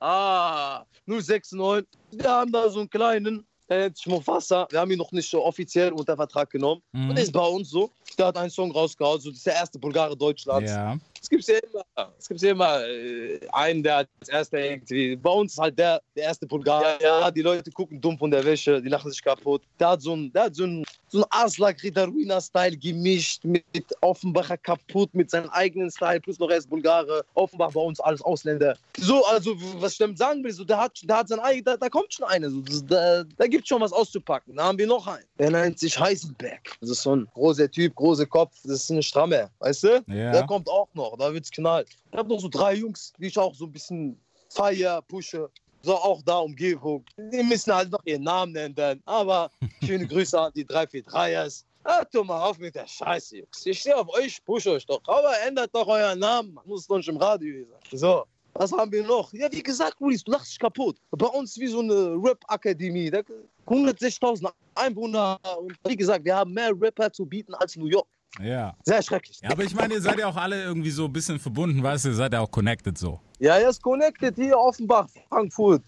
ah. 0.00 0.84
069. 1.06 1.86
Wir 2.12 2.30
haben 2.30 2.50
da 2.50 2.68
so 2.68 2.80
einen 2.80 2.90
kleinen, 2.90 3.46
sich 3.68 4.06
Mufasa. 4.06 4.66
Wir 4.70 4.80
haben 4.80 4.90
ihn 4.90 4.98
noch 4.98 5.12
nicht 5.12 5.28
so 5.28 5.44
offiziell 5.44 5.92
unter 5.92 6.16
Vertrag 6.16 6.50
genommen. 6.50 6.82
Mhm. 6.92 7.10
Und 7.10 7.18
ist 7.18 7.32
bei 7.32 7.46
uns 7.46 7.70
so. 7.70 7.90
Der 8.18 8.26
hat 8.26 8.36
einen 8.36 8.50
Song 8.50 8.70
rausgehauen. 8.70 9.20
So, 9.20 9.30
das 9.30 9.38
ist 9.38 9.46
der 9.46 9.54
erste 9.54 9.78
Bulgare 9.78 10.16
Deutschlands. 10.16 10.70
Ja. 10.70 10.96
Es 11.20 11.28
gibt 11.28 11.46
ja 11.48 11.58
immer, 11.58 12.12
es 12.18 12.28
gibt 12.28 12.40
ja 12.40 12.50
immer 12.52 12.86
äh, 12.86 13.40
einen, 13.52 13.82
der 13.82 13.96
als 13.98 14.28
erster 14.28 14.58
irgendwie. 14.58 15.16
Bei 15.16 15.30
uns 15.30 15.52
ist 15.52 15.58
halt 15.58 15.78
der, 15.78 16.00
der 16.14 16.24
erste 16.24 16.46
Bulgare. 16.46 16.98
Ja, 17.02 17.30
die 17.30 17.42
Leute 17.42 17.70
gucken 17.70 18.00
dumm 18.00 18.16
von 18.16 18.30
der 18.30 18.44
Wäsche, 18.44 18.80
die 18.80 18.88
lachen 18.88 19.10
sich 19.10 19.22
kaputt. 19.22 19.62
Der 19.78 19.90
hat 19.90 20.02
so 20.02 20.14
ein, 20.14 20.32
der 20.32 20.44
hat 20.44 20.54
so 20.54 20.64
ein, 20.64 20.84
so 21.08 21.22
ein 21.22 21.24
Aslak 21.30 21.82
Ridaruina-Style 21.82 22.76
gemischt 22.76 23.44
mit 23.44 23.64
Offenbacher 24.00 24.56
kaputt, 24.56 25.14
mit 25.14 25.30
seinem 25.30 25.48
eigenen 25.50 25.90
Style, 25.90 26.20
plus 26.20 26.38
noch 26.38 26.50
er 26.50 26.58
ist 26.58 26.68
Bulgare. 26.68 27.24
Offenbach 27.34 27.72
bei 27.72 27.80
uns 27.80 28.00
alles 28.00 28.22
Ausländer. 28.22 28.76
So, 28.98 29.24
also, 29.26 29.54
was 29.80 29.92
ich 29.92 29.98
damit 29.98 30.18
sagen 30.18 30.42
will, 30.42 30.52
so, 30.52 30.64
der 30.64 30.78
hat, 30.78 31.00
der 31.04 31.18
hat 31.18 31.28
sein 31.28 31.40
da, 31.64 31.76
da 31.76 31.88
kommt 31.88 32.12
schon 32.12 32.26
einer. 32.26 32.50
So, 32.50 32.62
da, 32.86 33.24
da 33.24 33.46
gibt 33.46 33.68
schon 33.68 33.80
was 33.80 33.92
auszupacken. 33.92 34.56
Da 34.56 34.64
haben 34.64 34.78
wir 34.78 34.86
noch 34.86 35.06
einen. 35.06 35.24
Der 35.38 35.50
nennt 35.50 35.78
sich 35.78 35.98
Heisenberg. 35.98 36.76
Das 36.80 36.90
ist 36.90 37.02
so 37.02 37.14
ein 37.14 37.28
großer 37.34 37.70
Typ, 37.70 37.94
großer 37.94 38.26
Kopf. 38.26 38.56
Das 38.64 38.82
ist 38.82 38.90
eine 38.90 39.02
Stramme, 39.02 39.50
weißt 39.60 39.84
du? 39.84 40.04
Ja. 40.08 40.32
Der 40.32 40.46
kommt 40.46 40.68
auch 40.68 40.88
noch, 40.94 41.16
da 41.18 41.32
wird's 41.32 41.50
knallt. 41.50 41.88
Ich 42.10 42.18
habe 42.18 42.28
noch 42.28 42.40
so 42.40 42.48
drei 42.48 42.74
Jungs, 42.74 43.12
die 43.18 43.26
ich 43.26 43.38
auch 43.38 43.54
so 43.54 43.66
ein 43.66 43.72
bisschen 43.72 44.18
feier, 44.48 45.02
pushe. 45.02 45.50
So 45.86 45.94
auch 45.94 46.20
da 46.22 46.38
Umgebung. 46.40 47.04
Die 47.16 47.44
müssen 47.44 47.72
halt 47.72 47.92
noch 47.92 48.04
ihren 48.04 48.24
Namen 48.24 48.50
nennen. 48.50 49.00
Aber 49.04 49.48
schöne 49.84 50.04
Grüße 50.08 50.36
an 50.36 50.50
die 50.56 50.64
343ers. 50.64 51.62
Hört 51.84 52.12
doch 52.12 52.24
mal 52.24 52.42
auf 52.42 52.58
mit 52.58 52.74
der 52.74 52.88
Scheiße, 52.88 53.36
Jungs. 53.36 53.64
Ich 53.64 53.78
stehe 53.78 53.96
auf 53.96 54.08
euch, 54.08 54.44
pushe 54.44 54.72
euch 54.72 54.84
doch. 54.84 55.00
Aber 55.06 55.32
ändert 55.46 55.72
doch 55.72 55.86
euren 55.86 56.18
Namen. 56.18 56.54
Man 56.54 56.66
muss 56.66 56.88
doch 56.88 56.96
nicht 56.96 57.08
im 57.08 57.18
Radio 57.18 57.64
sein. 57.64 57.98
So. 58.00 58.24
Was 58.54 58.72
haben 58.72 58.90
wir 58.90 59.04
noch? 59.04 59.32
Ja, 59.32 59.46
wie 59.52 59.62
gesagt, 59.62 60.00
Luis, 60.00 60.24
du 60.24 60.32
lachst 60.32 60.50
dich 60.50 60.58
kaputt. 60.58 60.96
Bei 61.12 61.26
uns 61.26 61.56
wie 61.56 61.68
so 61.68 61.78
eine 61.78 62.16
Rap-Akademie. 62.20 63.08
Da 63.08 63.20
160.000 63.68 64.50
Einwohner. 64.74 65.38
Und 65.56 65.78
wie 65.86 65.96
gesagt, 65.96 66.24
wir 66.24 66.34
haben 66.34 66.52
mehr 66.52 66.72
Rapper 66.80 67.12
zu 67.12 67.24
bieten 67.24 67.54
als 67.54 67.76
New 67.76 67.86
York. 67.86 68.08
Ja. 68.40 68.74
Sehr 68.84 69.02
schrecklich. 69.02 69.40
Ja, 69.42 69.50
aber 69.50 69.64
ich 69.64 69.74
meine, 69.74 69.94
ihr 69.94 70.00
seid 70.00 70.18
ja 70.18 70.26
auch 70.26 70.36
alle 70.36 70.62
irgendwie 70.62 70.90
so 70.90 71.04
ein 71.06 71.12
bisschen 71.12 71.38
verbunden, 71.38 71.82
weißt 71.82 72.04
du, 72.04 72.08
ihr 72.10 72.14
seid 72.14 72.32
ja 72.32 72.40
auch 72.40 72.50
connected 72.50 72.96
so. 72.98 73.20
Ja, 73.38 73.56
er 73.56 73.68
ist 73.68 73.82
connected 73.82 74.34
hier, 74.36 74.58
Offenbach, 74.58 75.08
Frankfurt, 75.28 75.82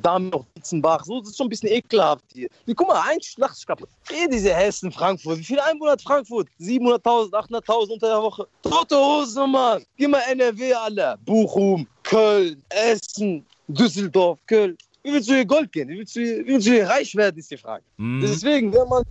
Damen 0.00 0.30
noch 0.30 0.46
Ditzenbach. 0.56 1.04
So, 1.04 1.20
das 1.20 1.30
ist 1.30 1.36
schon 1.36 1.46
ein 1.46 1.50
bisschen 1.50 1.68
ekelhaft 1.68 2.24
hier. 2.32 2.48
Wie, 2.64 2.74
guck 2.74 2.88
mal, 2.88 3.02
ein 3.06 3.20
Schlacht 3.20 3.56
ist 3.56 3.66
kaputt. 3.66 3.90
Eh, 4.10 4.26
diese 4.28 4.54
Hessen, 4.54 4.90
Frankfurt. 4.90 5.38
Wie 5.38 5.44
viele 5.44 5.62
Einwohner 5.64 5.92
hat 5.92 6.02
Frankfurt? 6.02 6.48
700.000, 6.58 7.30
800.000 7.32 7.92
unter 7.92 8.08
der 8.08 8.22
Woche. 8.22 8.46
Tote 8.62 8.96
Hosen, 8.96 9.50
Mann. 9.50 9.84
Geh 9.96 10.08
mal 10.08 10.22
NRW, 10.30 10.72
alle. 10.72 11.18
Bochum, 11.26 11.86
Köln, 12.02 12.62
Essen, 12.70 13.44
Düsseldorf, 13.68 14.38
Köln. 14.46 14.76
Wie 15.02 15.12
willst 15.12 15.28
du 15.28 15.34
hier 15.34 15.44
Gold 15.44 15.70
gehen? 15.70 15.88
Wie 15.90 15.98
willst 15.98 16.16
du 16.16 16.20
hier, 16.20 16.38
wie 16.46 16.54
willst 16.54 16.66
du 16.66 16.72
hier 16.72 16.88
reich 16.88 17.14
werden, 17.14 17.38
ist 17.38 17.50
die 17.50 17.58
Frage. 17.58 17.84
Mhm. 17.98 18.22
Deswegen, 18.22 18.72
wenn 18.72 18.88
man 18.88 19.04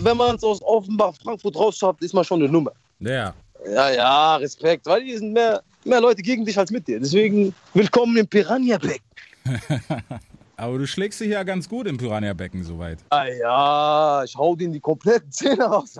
wenn 0.00 0.16
man 0.16 0.36
es 0.36 0.44
aus 0.44 0.62
Offenbach, 0.62 1.14
Frankfurt 1.22 1.56
rausschafft, 1.56 2.02
ist 2.02 2.14
man 2.14 2.24
schon 2.24 2.40
eine 2.40 2.50
Nummer. 2.50 2.72
Ja. 3.00 3.34
Ja, 3.66 3.90
ja, 3.90 4.36
Respekt, 4.36 4.86
weil 4.86 5.02
hier 5.02 5.18
sind 5.18 5.32
mehr, 5.32 5.62
mehr 5.84 6.00
Leute 6.00 6.22
gegen 6.22 6.44
dich 6.44 6.58
als 6.58 6.70
mit 6.70 6.88
dir. 6.88 6.98
Deswegen 6.98 7.54
willkommen 7.74 8.16
im 8.16 8.26
Piranha 8.26 8.78
Beck. 8.78 9.02
Aber 10.60 10.76
du 10.76 10.86
schlägst 10.86 11.18
dich 11.20 11.28
ja 11.28 11.42
ganz 11.42 11.66
gut 11.66 11.86
im 11.86 11.96
Piranha-Becken 11.96 12.62
soweit. 12.62 12.98
Ah 13.08 13.24
ja, 13.24 14.22
ich 14.24 14.36
hau 14.36 14.54
denen 14.54 14.74
die 14.74 14.80
kompletten 14.80 15.32
Zähne 15.32 15.64
raus. 15.64 15.96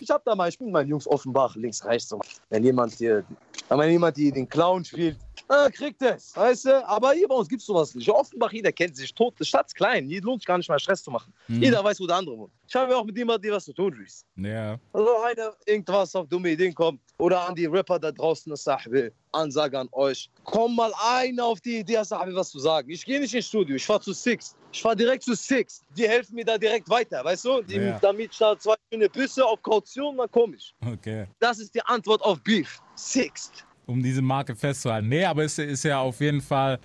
Ich 0.00 0.10
hab 0.10 0.24
da 0.24 0.34
mal, 0.34 0.48
ich 0.48 0.58
bin 0.58 0.72
meinen 0.72 0.88
Jungs 0.88 1.06
Offenbach, 1.06 1.54
links, 1.54 1.84
rechts. 1.84 2.12
Wenn 2.50 2.64
jemand 2.64 2.94
hier, 2.94 3.22
wenn 3.68 3.90
jemand 3.90 4.16
hier 4.16 4.32
den 4.32 4.48
Clown 4.48 4.84
spielt, 4.84 5.16
ah, 5.52 5.70
kriegt 5.70 6.02
es, 6.02 6.34
weißt 6.36 6.66
du? 6.66 6.88
Aber 6.88 7.12
hier 7.12 7.28
bei 7.28 7.34
uns 7.34 7.48
gibt's 7.48 7.66
sowas 7.66 7.94
nicht. 7.94 8.08
Offenbach, 8.08 8.52
jeder 8.52 8.72
kennt 8.72 8.96
sich 8.96 9.14
tot. 9.14 9.34
Die 9.38 9.44
Stadt 9.44 9.66
ist 9.66 9.74
klein, 9.74 10.06
hier 10.06 10.22
lohnt 10.22 10.40
sich 10.40 10.46
gar 10.46 10.58
nicht 10.58 10.68
mal 10.68 10.78
Stress 10.78 11.02
zu 11.02 11.10
machen. 11.10 11.32
Jeder 11.48 11.82
weiß, 11.84 12.00
wo 12.00 12.06
der 12.06 12.16
andere 12.16 12.38
wohnt. 12.38 12.52
Ich 12.66 12.74
habe 12.74 12.92
ja 12.92 12.98
auch 12.98 13.04
mit 13.04 13.16
jemandem 13.16 13.52
was 13.52 13.64
zu 13.64 13.72
tun, 13.72 13.92
Reese. 13.92 14.24
Ja. 14.36 14.78
Also 14.92 15.18
einer 15.22 15.52
irgendwas 15.66 16.14
auf 16.16 16.26
dumme 16.28 16.50
Ideen 16.50 16.74
kommt 16.74 17.00
oder 17.18 17.46
an 17.46 17.54
die 17.54 17.66
Rapper 17.66 17.98
da 17.98 18.10
draußen, 18.10 18.54
Sahbe, 18.56 19.12
Ansage 19.32 19.78
an 19.78 19.88
euch. 19.92 20.30
Komm 20.44 20.76
mal 20.76 20.92
einer 21.04 21.44
auf 21.44 21.60
die 21.60 21.80
Idee, 21.80 22.02
Sahbe, 22.02 22.34
was 22.34 22.50
zu 22.50 22.58
sagen. 22.58 22.90
Ich 22.90 23.04
gehe 23.04 23.20
nicht 23.20 23.34
ins 23.34 23.46
Studio, 23.46 23.76
ich 23.76 23.84
fahr 23.84 24.00
zu 24.00 24.12
Six. 24.12 24.56
Ich 24.72 24.80
fahr 24.80 24.96
direkt 24.96 25.22
zu 25.24 25.34
Six. 25.34 25.82
Die 25.96 26.08
helfen 26.08 26.34
mir 26.34 26.44
da 26.44 26.56
direkt 26.56 26.88
weiter, 26.88 27.22
weißt 27.24 27.44
du? 27.44 27.62
Die, 27.62 27.76
Ja. 27.76 27.98
Damit 28.00 28.32
da 28.40 28.58
zwei 28.58 28.74
schöne 28.90 29.08
Büsse 29.08 29.44
auf 29.44 29.62
Kaution, 29.62 30.16
dann 30.16 30.30
komm 30.30 30.54
ich. 30.54 30.74
Okay. 30.86 31.26
Das 31.40 31.58
ist 31.58 31.74
die 31.74 31.82
Antwort 31.82 32.22
auf 32.22 32.42
Beef. 32.42 32.80
Six. 32.94 33.52
Um 33.92 34.02
diese 34.02 34.22
Marke 34.22 34.56
festzuhalten. 34.56 35.08
Nee, 35.08 35.26
aber 35.26 35.44
es 35.44 35.58
ist 35.58 35.84
ja 35.84 36.00
auf 36.00 36.20
jeden 36.20 36.40
Fall. 36.40 36.78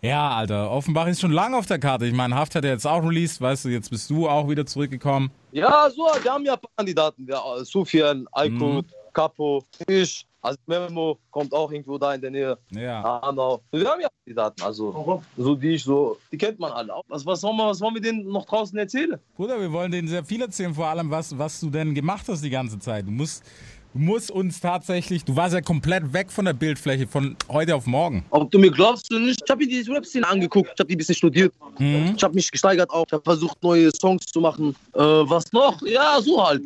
Ja, 0.00 0.30
Alter, 0.32 0.68
Offenbach 0.72 1.06
ist 1.06 1.20
schon 1.20 1.30
lange 1.30 1.56
auf 1.56 1.66
der 1.66 1.78
Karte. 1.78 2.06
Ich 2.06 2.12
meine, 2.12 2.34
Haft 2.34 2.56
hat 2.56 2.64
ja 2.64 2.70
jetzt 2.70 2.84
auch 2.84 3.04
released, 3.04 3.40
weißt 3.40 3.66
du, 3.66 3.68
jetzt 3.68 3.88
bist 3.88 4.10
du 4.10 4.28
auch 4.28 4.48
wieder 4.48 4.66
zurückgekommen. 4.66 5.30
Ja, 5.52 5.88
so, 5.88 6.02
wir 6.20 6.32
haben 6.32 6.44
ja 6.44 6.54
ein 6.54 6.58
paar 6.58 6.70
Kandidaten. 6.76 7.28
Äh, 7.28 7.64
Sufian, 7.64 8.26
Aykut, 8.32 8.86
Capo, 9.12 9.62
ich, 9.86 10.26
also 10.40 10.58
Memo 10.66 11.20
kommt 11.30 11.54
auch 11.54 11.70
irgendwo 11.70 11.98
da 11.98 12.14
in 12.14 12.20
der 12.20 12.32
Nähe. 12.32 12.58
Ja. 12.70 13.20
Hanau. 13.22 13.62
Wir 13.70 13.88
haben 13.88 14.00
ja 14.00 14.08
Kandidaten, 14.24 14.62
also 14.62 15.22
so 15.36 15.54
die 15.54 15.74
ich 15.74 15.84
so, 15.84 16.18
die 16.32 16.38
kennt 16.38 16.58
man 16.58 16.72
alle. 16.72 16.92
Was, 17.06 17.24
was, 17.24 17.40
wollen 17.44 17.56
wir, 17.56 17.68
was 17.68 17.80
wollen 17.80 17.94
wir 17.94 18.02
denen 18.02 18.26
noch 18.26 18.44
draußen 18.44 18.76
erzählen? 18.76 19.20
Bruder, 19.36 19.60
wir 19.60 19.70
wollen 19.70 19.92
denen 19.92 20.08
sehr 20.08 20.24
viel 20.24 20.42
erzählen, 20.42 20.74
vor 20.74 20.88
allem, 20.88 21.08
was, 21.12 21.38
was 21.38 21.60
du 21.60 21.70
denn 21.70 21.94
gemacht 21.94 22.26
hast 22.28 22.42
die 22.42 22.50
ganze 22.50 22.80
Zeit. 22.80 23.06
Du 23.06 23.12
musst, 23.12 23.44
du 23.94 23.98
musst 23.98 24.30
uns 24.30 24.60
tatsächlich, 24.60 25.24
du 25.24 25.36
warst 25.36 25.54
ja 25.54 25.60
komplett 25.60 26.12
weg 26.12 26.30
von 26.30 26.44
der 26.44 26.52
Bildfläche 26.52 27.06
von 27.06 27.36
heute 27.48 27.74
auf 27.74 27.86
morgen. 27.86 28.24
Ob 28.30 28.50
du 28.50 28.58
mir 28.58 28.70
glaubst 28.70 29.10
oder 29.10 29.20
nicht, 29.20 29.40
ich 29.44 29.50
habe 29.50 29.64
mir 29.64 29.68
die 29.68 29.90
Rap-Szene 29.90 30.28
angeguckt, 30.28 30.70
ich 30.74 30.78
habe 30.78 30.88
die 30.88 30.94
ein 30.94 30.98
bisschen 30.98 31.14
studiert. 31.14 31.52
Ich 31.78 32.22
habe 32.22 32.34
mich 32.34 32.50
gesteigert 32.50 32.90
auch, 32.90 33.04
ich 33.06 33.12
habe 33.12 33.22
versucht, 33.22 33.62
neue 33.62 33.90
Songs 33.94 34.26
zu 34.26 34.40
machen. 34.40 34.74
Äh, 34.94 34.98
was 34.98 35.52
noch? 35.52 35.80
Ja, 35.82 36.20
so 36.20 36.44
halt. 36.46 36.62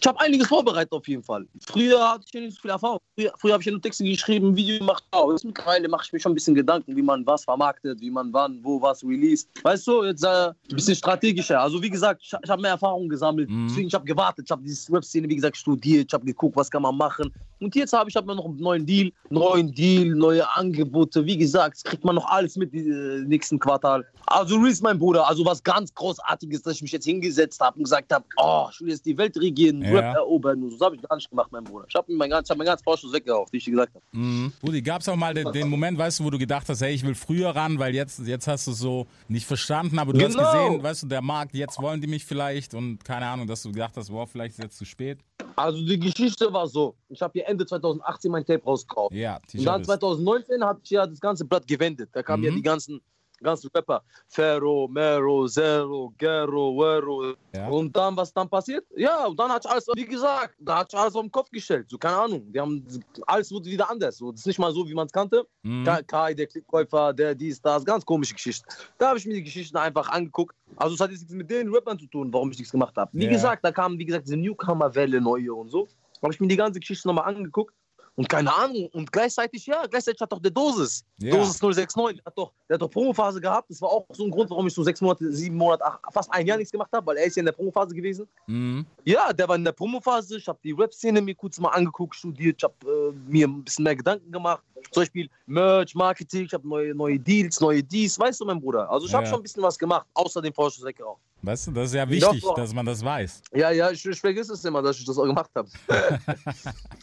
Ich 0.00 0.06
habe 0.06 0.20
einiges 0.20 0.46
vorbereitet 0.48 0.92
auf 0.92 1.08
jeden 1.08 1.22
Fall. 1.22 1.46
Früher 1.66 2.10
hatte 2.10 2.24
ich 2.26 2.34
ja 2.34 2.40
nicht 2.40 2.54
so 2.54 2.60
viel 2.62 2.70
Erfahrung. 2.70 3.00
Früher, 3.14 3.32
früher 3.38 3.52
habe 3.54 3.62
ich 3.62 3.66
ja 3.66 3.72
nur 3.72 3.80
Texte 3.80 4.04
geschrieben, 4.04 4.56
Video 4.56 4.78
gemacht. 4.78 5.02
Aber 5.10 5.32
jetzt 5.32 5.44
mittlerweile 5.44 5.88
mache 5.88 6.04
ich 6.06 6.12
mir 6.12 6.20
schon 6.20 6.32
ein 6.32 6.34
bisschen 6.34 6.54
Gedanken, 6.54 6.94
wie 6.94 7.02
man 7.02 7.26
was 7.26 7.44
vermarktet, 7.44 8.00
wie 8.00 8.10
man 8.10 8.32
wann, 8.32 8.60
wo 8.62 8.80
was 8.80 9.02
released. 9.02 9.48
Weißt 9.62 9.86
du, 9.86 10.04
jetzt 10.04 10.22
äh, 10.24 10.48
ein 10.48 10.54
bisschen 10.68 10.94
strategischer. 10.94 11.60
Also 11.60 11.82
wie 11.82 11.90
gesagt, 11.90 12.22
ich, 12.22 12.32
ich 12.42 12.50
habe 12.50 12.62
mehr 12.62 12.72
Erfahrung 12.72 13.08
gesammelt. 13.08 13.48
Deswegen, 13.68 13.88
ich 13.88 13.94
habe 13.94 14.04
gewartet. 14.04 14.44
Ich 14.46 14.50
habe 14.50 14.62
diese 14.62 14.92
Rap-Szene, 14.92 15.28
wie 15.28 15.36
gesagt, 15.36 15.56
studiert. 15.56 16.06
Ich 16.08 16.14
habe 16.14 16.24
geguckt, 16.24 16.56
was 16.56 16.70
kann 16.70 16.82
man 16.82 16.96
machen. 16.96 17.32
Und 17.58 17.74
jetzt 17.74 17.94
habe 17.94 18.10
ich 18.10 18.16
hab 18.16 18.26
mir 18.26 18.34
noch 18.34 18.44
einen 18.44 18.58
neuen 18.58 18.84
Deal, 18.84 19.10
neuen 19.30 19.72
Deal, 19.74 20.14
neue 20.14 20.46
Angebote. 20.56 21.24
Wie 21.24 21.38
gesagt, 21.38 21.82
kriegt 21.84 22.04
man 22.04 22.16
noch 22.16 22.26
alles 22.28 22.56
mit 22.56 22.74
äh, 22.74 22.78
nächsten 23.26 23.58
Quartal. 23.58 24.04
Also 24.26 24.56
Reese, 24.58 24.82
mein 24.82 24.98
Bruder, 24.98 25.26
also 25.26 25.44
was 25.44 25.62
ganz 25.62 25.94
Großartiges, 25.94 26.62
dass 26.62 26.76
ich 26.76 26.82
mich 26.82 26.92
jetzt 26.92 27.06
hingesetzt 27.06 27.60
habe 27.60 27.78
und 27.78 27.84
gesagt 27.84 28.12
habe, 28.12 28.24
oh, 28.36 28.66
ich 28.70 28.80
will 28.80 28.90
jetzt 28.90 29.06
die 29.06 29.16
Welt 29.16 29.36
regieren, 29.38 29.82
Ja. 29.82 29.95
Rap 29.96 30.14
erobern. 30.16 30.62
Und 30.62 30.78
so 30.78 30.84
habe 30.84 30.96
ich 30.96 31.02
gar 31.02 31.16
nicht 31.16 31.28
gemacht, 31.30 31.48
mein 31.52 31.64
Bruder. 31.64 31.86
Ich 31.88 31.94
habe 31.94 32.10
mir 32.12 32.18
mein, 32.18 32.30
ganz- 32.30 32.46
ich 32.46 32.50
hab 32.50 32.58
mein 32.58 32.66
ganzes 32.66 32.84
Vorschuss 32.84 33.12
weggeraucht, 33.12 33.52
wie 33.52 33.56
ich 33.58 33.64
dir 33.64 33.72
gesagt 33.72 33.94
habe. 33.94 34.04
Mhm. 34.12 34.52
Rudi, 34.62 34.82
gab 34.82 35.00
es 35.00 35.08
auch 35.08 35.16
mal 35.16 35.34
den, 35.34 35.50
den 35.52 35.68
Moment, 35.68 35.98
weißt 35.98 36.20
du, 36.20 36.24
wo 36.24 36.30
du 36.30 36.38
gedacht 36.38 36.68
hast, 36.68 36.80
hey, 36.80 36.92
ich 36.94 37.04
will 37.04 37.14
früher 37.14 37.50
ran, 37.50 37.78
weil 37.78 37.94
jetzt, 37.94 38.20
jetzt 38.26 38.46
hast 38.48 38.66
du 38.66 38.70
es 38.72 38.78
so 38.78 39.06
nicht 39.28 39.46
verstanden, 39.46 39.98
aber 39.98 40.12
du 40.12 40.18
Genau. 40.18 40.38
hast 40.42 40.52
gesehen, 40.52 40.82
weißt 40.82 41.02
du, 41.04 41.06
der 41.08 41.22
Markt, 41.22 41.54
jetzt 41.54 41.80
wollen 41.80 42.00
die 42.00 42.06
mich 42.06 42.24
vielleicht 42.24 42.74
und 42.74 43.04
keine 43.04 43.26
Ahnung, 43.26 43.46
dass 43.46 43.62
du 43.62 43.72
gedacht 43.72 43.92
hast, 43.96 44.10
wow, 44.12 44.28
vielleicht 44.30 44.52
ist 44.58 44.62
jetzt 44.62 44.78
zu 44.78 44.84
spät. 44.84 45.18
Also 45.54 45.78
die 45.84 45.98
Geschichte 45.98 46.52
war 46.52 46.66
so, 46.66 46.94
ich 47.08 47.20
habe 47.22 47.32
hier 47.34 47.48
Ende 47.48 47.64
2018 47.64 48.30
mein 48.30 48.44
Tape 48.44 48.62
rausgekauft. 48.64 49.14
Ja, 49.14 49.36
Und 49.36 49.64
dann 49.66 49.82
T-Shirt. 49.82 50.00
2019 50.00 50.64
hat 50.64 50.80
sich 50.82 50.90
ja 50.90 51.06
das 51.06 51.18
ganze 51.20 51.44
Blatt 51.44 51.66
gewendet. 51.66 52.10
Da 52.12 52.22
kamen 52.22 52.42
ja 52.44 52.50
Mhm. 52.50 52.56
die 52.56 52.62
ganzen, 52.62 53.00
ganzen 53.42 53.70
Rapper. 53.74 54.02
Ferro, 54.28 54.88
Mero, 54.88 55.46
Zero, 55.46 56.12
Gero, 56.18 56.76
Wero. 56.76 57.34
Ja. 57.54 57.68
Und 57.68 57.94
dann, 57.96 58.16
was 58.16 58.32
dann 58.32 58.48
passiert? 58.48 58.84
Ja, 58.96 59.26
und 59.26 59.38
dann 59.38 59.50
hat 59.50 59.66
alles, 59.66 59.86
wie 59.94 60.04
gesagt, 60.04 60.54
da 60.58 60.78
hat 60.78 60.94
alles 60.94 61.14
auf 61.14 61.22
den 61.22 61.30
Kopf 61.30 61.50
gestellt. 61.50 61.86
So, 61.88 61.98
keine 61.98 62.16
Ahnung. 62.16 62.46
Wir 62.50 62.62
haben, 62.62 62.86
alles 63.26 63.50
wurde 63.52 63.66
wieder 63.66 63.90
anders. 63.90 64.16
So, 64.18 64.30
das 64.32 64.40
ist 64.40 64.46
nicht 64.46 64.58
mal 64.58 64.72
so, 64.72 64.86
wie 64.88 64.94
man 64.94 65.06
es 65.06 65.12
kannte. 65.12 65.46
Mhm. 65.62 65.84
Kai- 66.06 66.34
der 66.34 66.46
Klickkäufer, 66.46 67.12
der 67.12 67.34
dies, 67.34 67.60
das, 67.60 67.84
ganz 67.84 68.04
komische 68.04 68.34
Geschichten. 68.34 68.66
Da 68.98 69.08
habe 69.08 69.18
ich 69.18 69.26
mir 69.26 69.34
die 69.34 69.42
Geschichten 69.44 69.76
einfach 69.76 70.08
angeguckt. 70.08 70.54
Also 70.76 70.94
es 70.94 71.00
hat 71.00 71.10
jetzt 71.10 71.20
nichts 71.20 71.34
mit 71.34 71.50
den 71.50 71.72
Rappern 71.72 71.98
zu 71.98 72.06
tun, 72.06 72.32
warum 72.32 72.50
ich 72.50 72.58
nichts 72.58 72.72
gemacht 72.72 72.96
habe. 72.96 73.10
Wie 73.14 73.24
Ja. 73.24 73.30
gesagt, 73.30 73.64
da 73.64 73.72
kam, 73.72 73.98
wie 73.98 74.04
gesagt, 74.06 74.26
diese 74.26 74.36
Newcomer-Welle 74.36 75.20
neue 75.20 75.54
und 75.54 75.68
so. 75.70 75.86
Habe 76.22 76.32
ich 76.32 76.40
mir 76.40 76.48
die 76.48 76.56
ganze 76.56 76.80
Geschichte 76.80 77.06
nochmal 77.08 77.26
angeguckt. 77.26 77.74
Und 78.16 78.28
keine 78.30 78.50
Ahnung, 78.54 78.88
und 78.94 79.12
gleichzeitig, 79.12 79.66
ja, 79.66 79.84
gleichzeitig 79.86 80.18
hat 80.22 80.32
doch 80.32 80.40
der 80.40 80.50
Dosis, 80.50 81.04
Ja. 81.18 81.36
Dosis 81.36 81.60
069, 81.60 82.16
der 82.16 82.24
hat 82.24 82.38
doch, 82.38 82.50
der 82.66 82.74
hat 82.74 82.80
doch 82.82 82.90
Promophase 82.90 83.40
gehabt. 83.42 83.68
Das 83.68 83.80
war 83.82 83.90
auch 83.90 84.06
so 84.14 84.24
ein 84.24 84.30
Grund, 84.30 84.48
warum 84.48 84.66
ich 84.66 84.72
so 84.72 84.82
sechs 84.82 85.02
Monate, 85.02 85.30
sieben 85.32 85.56
Monate, 85.56 85.84
ach, 85.84 85.98
fast 86.10 86.32
ein 86.32 86.46
Jahr 86.46 86.56
nichts 86.56 86.72
gemacht 86.72 86.90
habe, 86.92 87.06
weil 87.06 87.18
er 87.18 87.24
ist 87.26 87.36
ja 87.36 87.40
in 87.40 87.44
der 87.46 87.52
Promophase 87.52 87.94
gewesen. 87.94 88.26
Mhm. 88.46 88.86
Ja, 89.04 89.34
der 89.34 89.46
war 89.46 89.56
in 89.56 89.64
der 89.64 89.72
Promophase. 89.72 90.38
Ich 90.38 90.48
habe 90.48 90.58
die 90.64 90.72
Rap-Szene 90.72 91.20
mir 91.20 91.34
kurz 91.34 91.60
mal 91.60 91.68
angeguckt, 91.68 92.14
studiert. 92.16 92.56
Ich 92.58 92.64
habe 92.64 92.74
äh, 92.90 93.12
mir 93.30 93.46
ein 93.48 93.62
bisschen 93.62 93.82
mehr 93.84 93.96
Gedanken 93.96 94.32
gemacht. 94.32 94.62
Zum 94.92 95.02
Beispiel 95.02 95.28
Merch, 95.44 95.94
Marketing. 95.94 96.46
Ich 96.46 96.54
habe 96.54 96.66
neue, 96.66 96.94
neue 96.94 97.18
Deals, 97.18 97.60
neue 97.60 97.82
Dies. 97.82 98.18
Weißt 98.18 98.40
du, 98.40 98.46
mein 98.46 98.60
Bruder? 98.60 98.90
Also 98.90 99.06
ich 99.06 99.12
habe 99.12 99.24
Ja. 99.24 99.30
schon 99.30 99.40
ein 99.40 99.42
bisschen 99.42 99.62
was 99.62 99.78
gemacht, 99.78 100.06
außer 100.14 100.40
dem 100.40 100.54
Vorschuss 100.54 100.84
weggeraucht. 100.84 101.20
Weißt 101.46 101.68
du, 101.68 101.70
das 101.70 101.90
ist 101.90 101.94
ja 101.94 102.10
wichtig, 102.10 102.42
Doch, 102.42 102.54
dass 102.54 102.74
man 102.74 102.84
das 102.84 103.04
weiß. 103.04 103.40
Ja, 103.54 103.70
ja, 103.70 103.88
ich, 103.92 104.04
ich 104.04 104.20
vergesse 104.20 104.54
es 104.54 104.64
immer, 104.64 104.82
dass 104.82 104.98
ich 104.98 105.04
das 105.04 105.16
auch 105.16 105.26
gemacht 105.26 105.48
habe. 105.54 105.68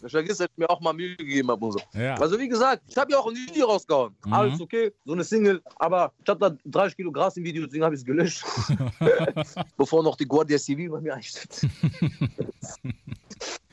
ich 0.05 0.11
vergesse, 0.11 0.43
dass 0.43 0.49
ich 0.51 0.57
mir 0.57 0.69
auch 0.69 0.81
mal 0.81 0.91
Mühe 0.91 1.15
gegeben 1.15 1.49
habe 1.49 1.65
und 1.65 1.71
so. 1.71 1.79
Ja. 1.93 2.15
Also 2.15 2.37
wie 2.37 2.49
gesagt, 2.49 2.83
ich 2.89 2.97
habe 2.97 3.13
ja 3.13 3.19
auch 3.19 3.27
ein 3.27 3.35
Video 3.35 3.67
rausgehauen. 3.67 4.13
Mhm. 4.25 4.33
Alles 4.33 4.59
okay, 4.59 4.91
so 5.05 5.13
eine 5.13 5.23
Single. 5.23 5.61
Aber 5.77 6.11
ich 6.21 6.29
habe 6.29 6.39
da 6.41 6.57
30 6.65 6.97
Kilo 6.97 7.09
Gras 7.13 7.37
im 7.37 7.45
Video, 7.45 7.65
deswegen 7.65 7.85
habe 7.85 7.95
ich 7.95 8.01
es 8.01 8.05
gelöscht. 8.05 8.43
Bevor 9.77 10.03
noch 10.03 10.17
die 10.17 10.27
Guardia 10.27 10.59
Civil 10.59 10.89
bei 10.89 10.99
mir 10.99 11.15
einsteht. 11.15 11.61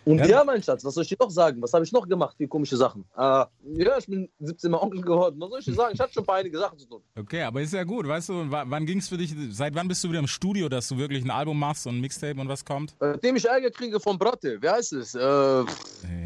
Und 0.04 0.18
Ja. 0.18 0.26
ja. 0.26 0.44
mein 0.44 0.62
Schatz, 0.62 0.84
was 0.84 0.94
soll 0.94 1.02
ich 1.02 1.08
dir 1.10 1.16
noch 1.20 1.30
sagen? 1.30 1.60
Was 1.62 1.72
habe 1.74 1.84
ich 1.84 1.92
noch 1.92 2.08
gemacht 2.08 2.34
für 2.36 2.48
komische 2.48 2.76
Sachen? 2.76 3.04
Äh, 3.16 3.20
ja, 3.20 3.98
ich 3.98 4.06
bin 4.06 4.28
17 4.40 4.70
Mal 4.70 4.78
Onkel 4.78 5.02
geworden. 5.02 5.36
Was 5.40 5.50
soll 5.50 5.58
ich 5.60 5.64
dir 5.66 5.74
sagen? 5.74 5.90
Ich 5.94 6.00
hatte 6.00 6.12
schon 6.14 6.22
ein 6.22 6.26
paar 6.26 6.36
einige 6.36 6.58
Sachen 6.58 6.78
zu 6.78 6.86
tun. 6.88 7.02
Okay, 7.18 7.42
aber 7.42 7.60
ist 7.60 7.72
ja 7.74 7.84
gut, 7.84 8.08
weißt 8.08 8.28
du, 8.30 8.50
wa- 8.50 8.64
wann 8.66 8.86
ging 8.86 8.98
es 8.98 9.08
für 9.08 9.18
dich, 9.18 9.34
seit 9.50 9.74
wann 9.74 9.88
bist 9.88 10.02
du 10.02 10.08
wieder 10.08 10.18
im 10.20 10.26
Studio, 10.26 10.68
dass 10.68 10.88
du 10.88 10.96
wirklich 10.96 11.22
ein 11.24 11.30
Album 11.30 11.58
machst 11.58 11.86
und 11.86 11.96
ein 11.96 12.00
Mixtape 12.00 12.40
und 12.40 12.48
was 12.48 12.64
kommt? 12.64 12.94
Nachdem 13.00 13.36
ich 13.36 13.44
Ärger 13.44 13.70
kriege 13.70 14.00
von 14.00 14.16
Bratte, 14.18 14.56
wer 14.60 14.72
heißt 14.72 14.92
es? 14.94 15.14
Äh, 15.14 15.20
Ja. 15.20 15.64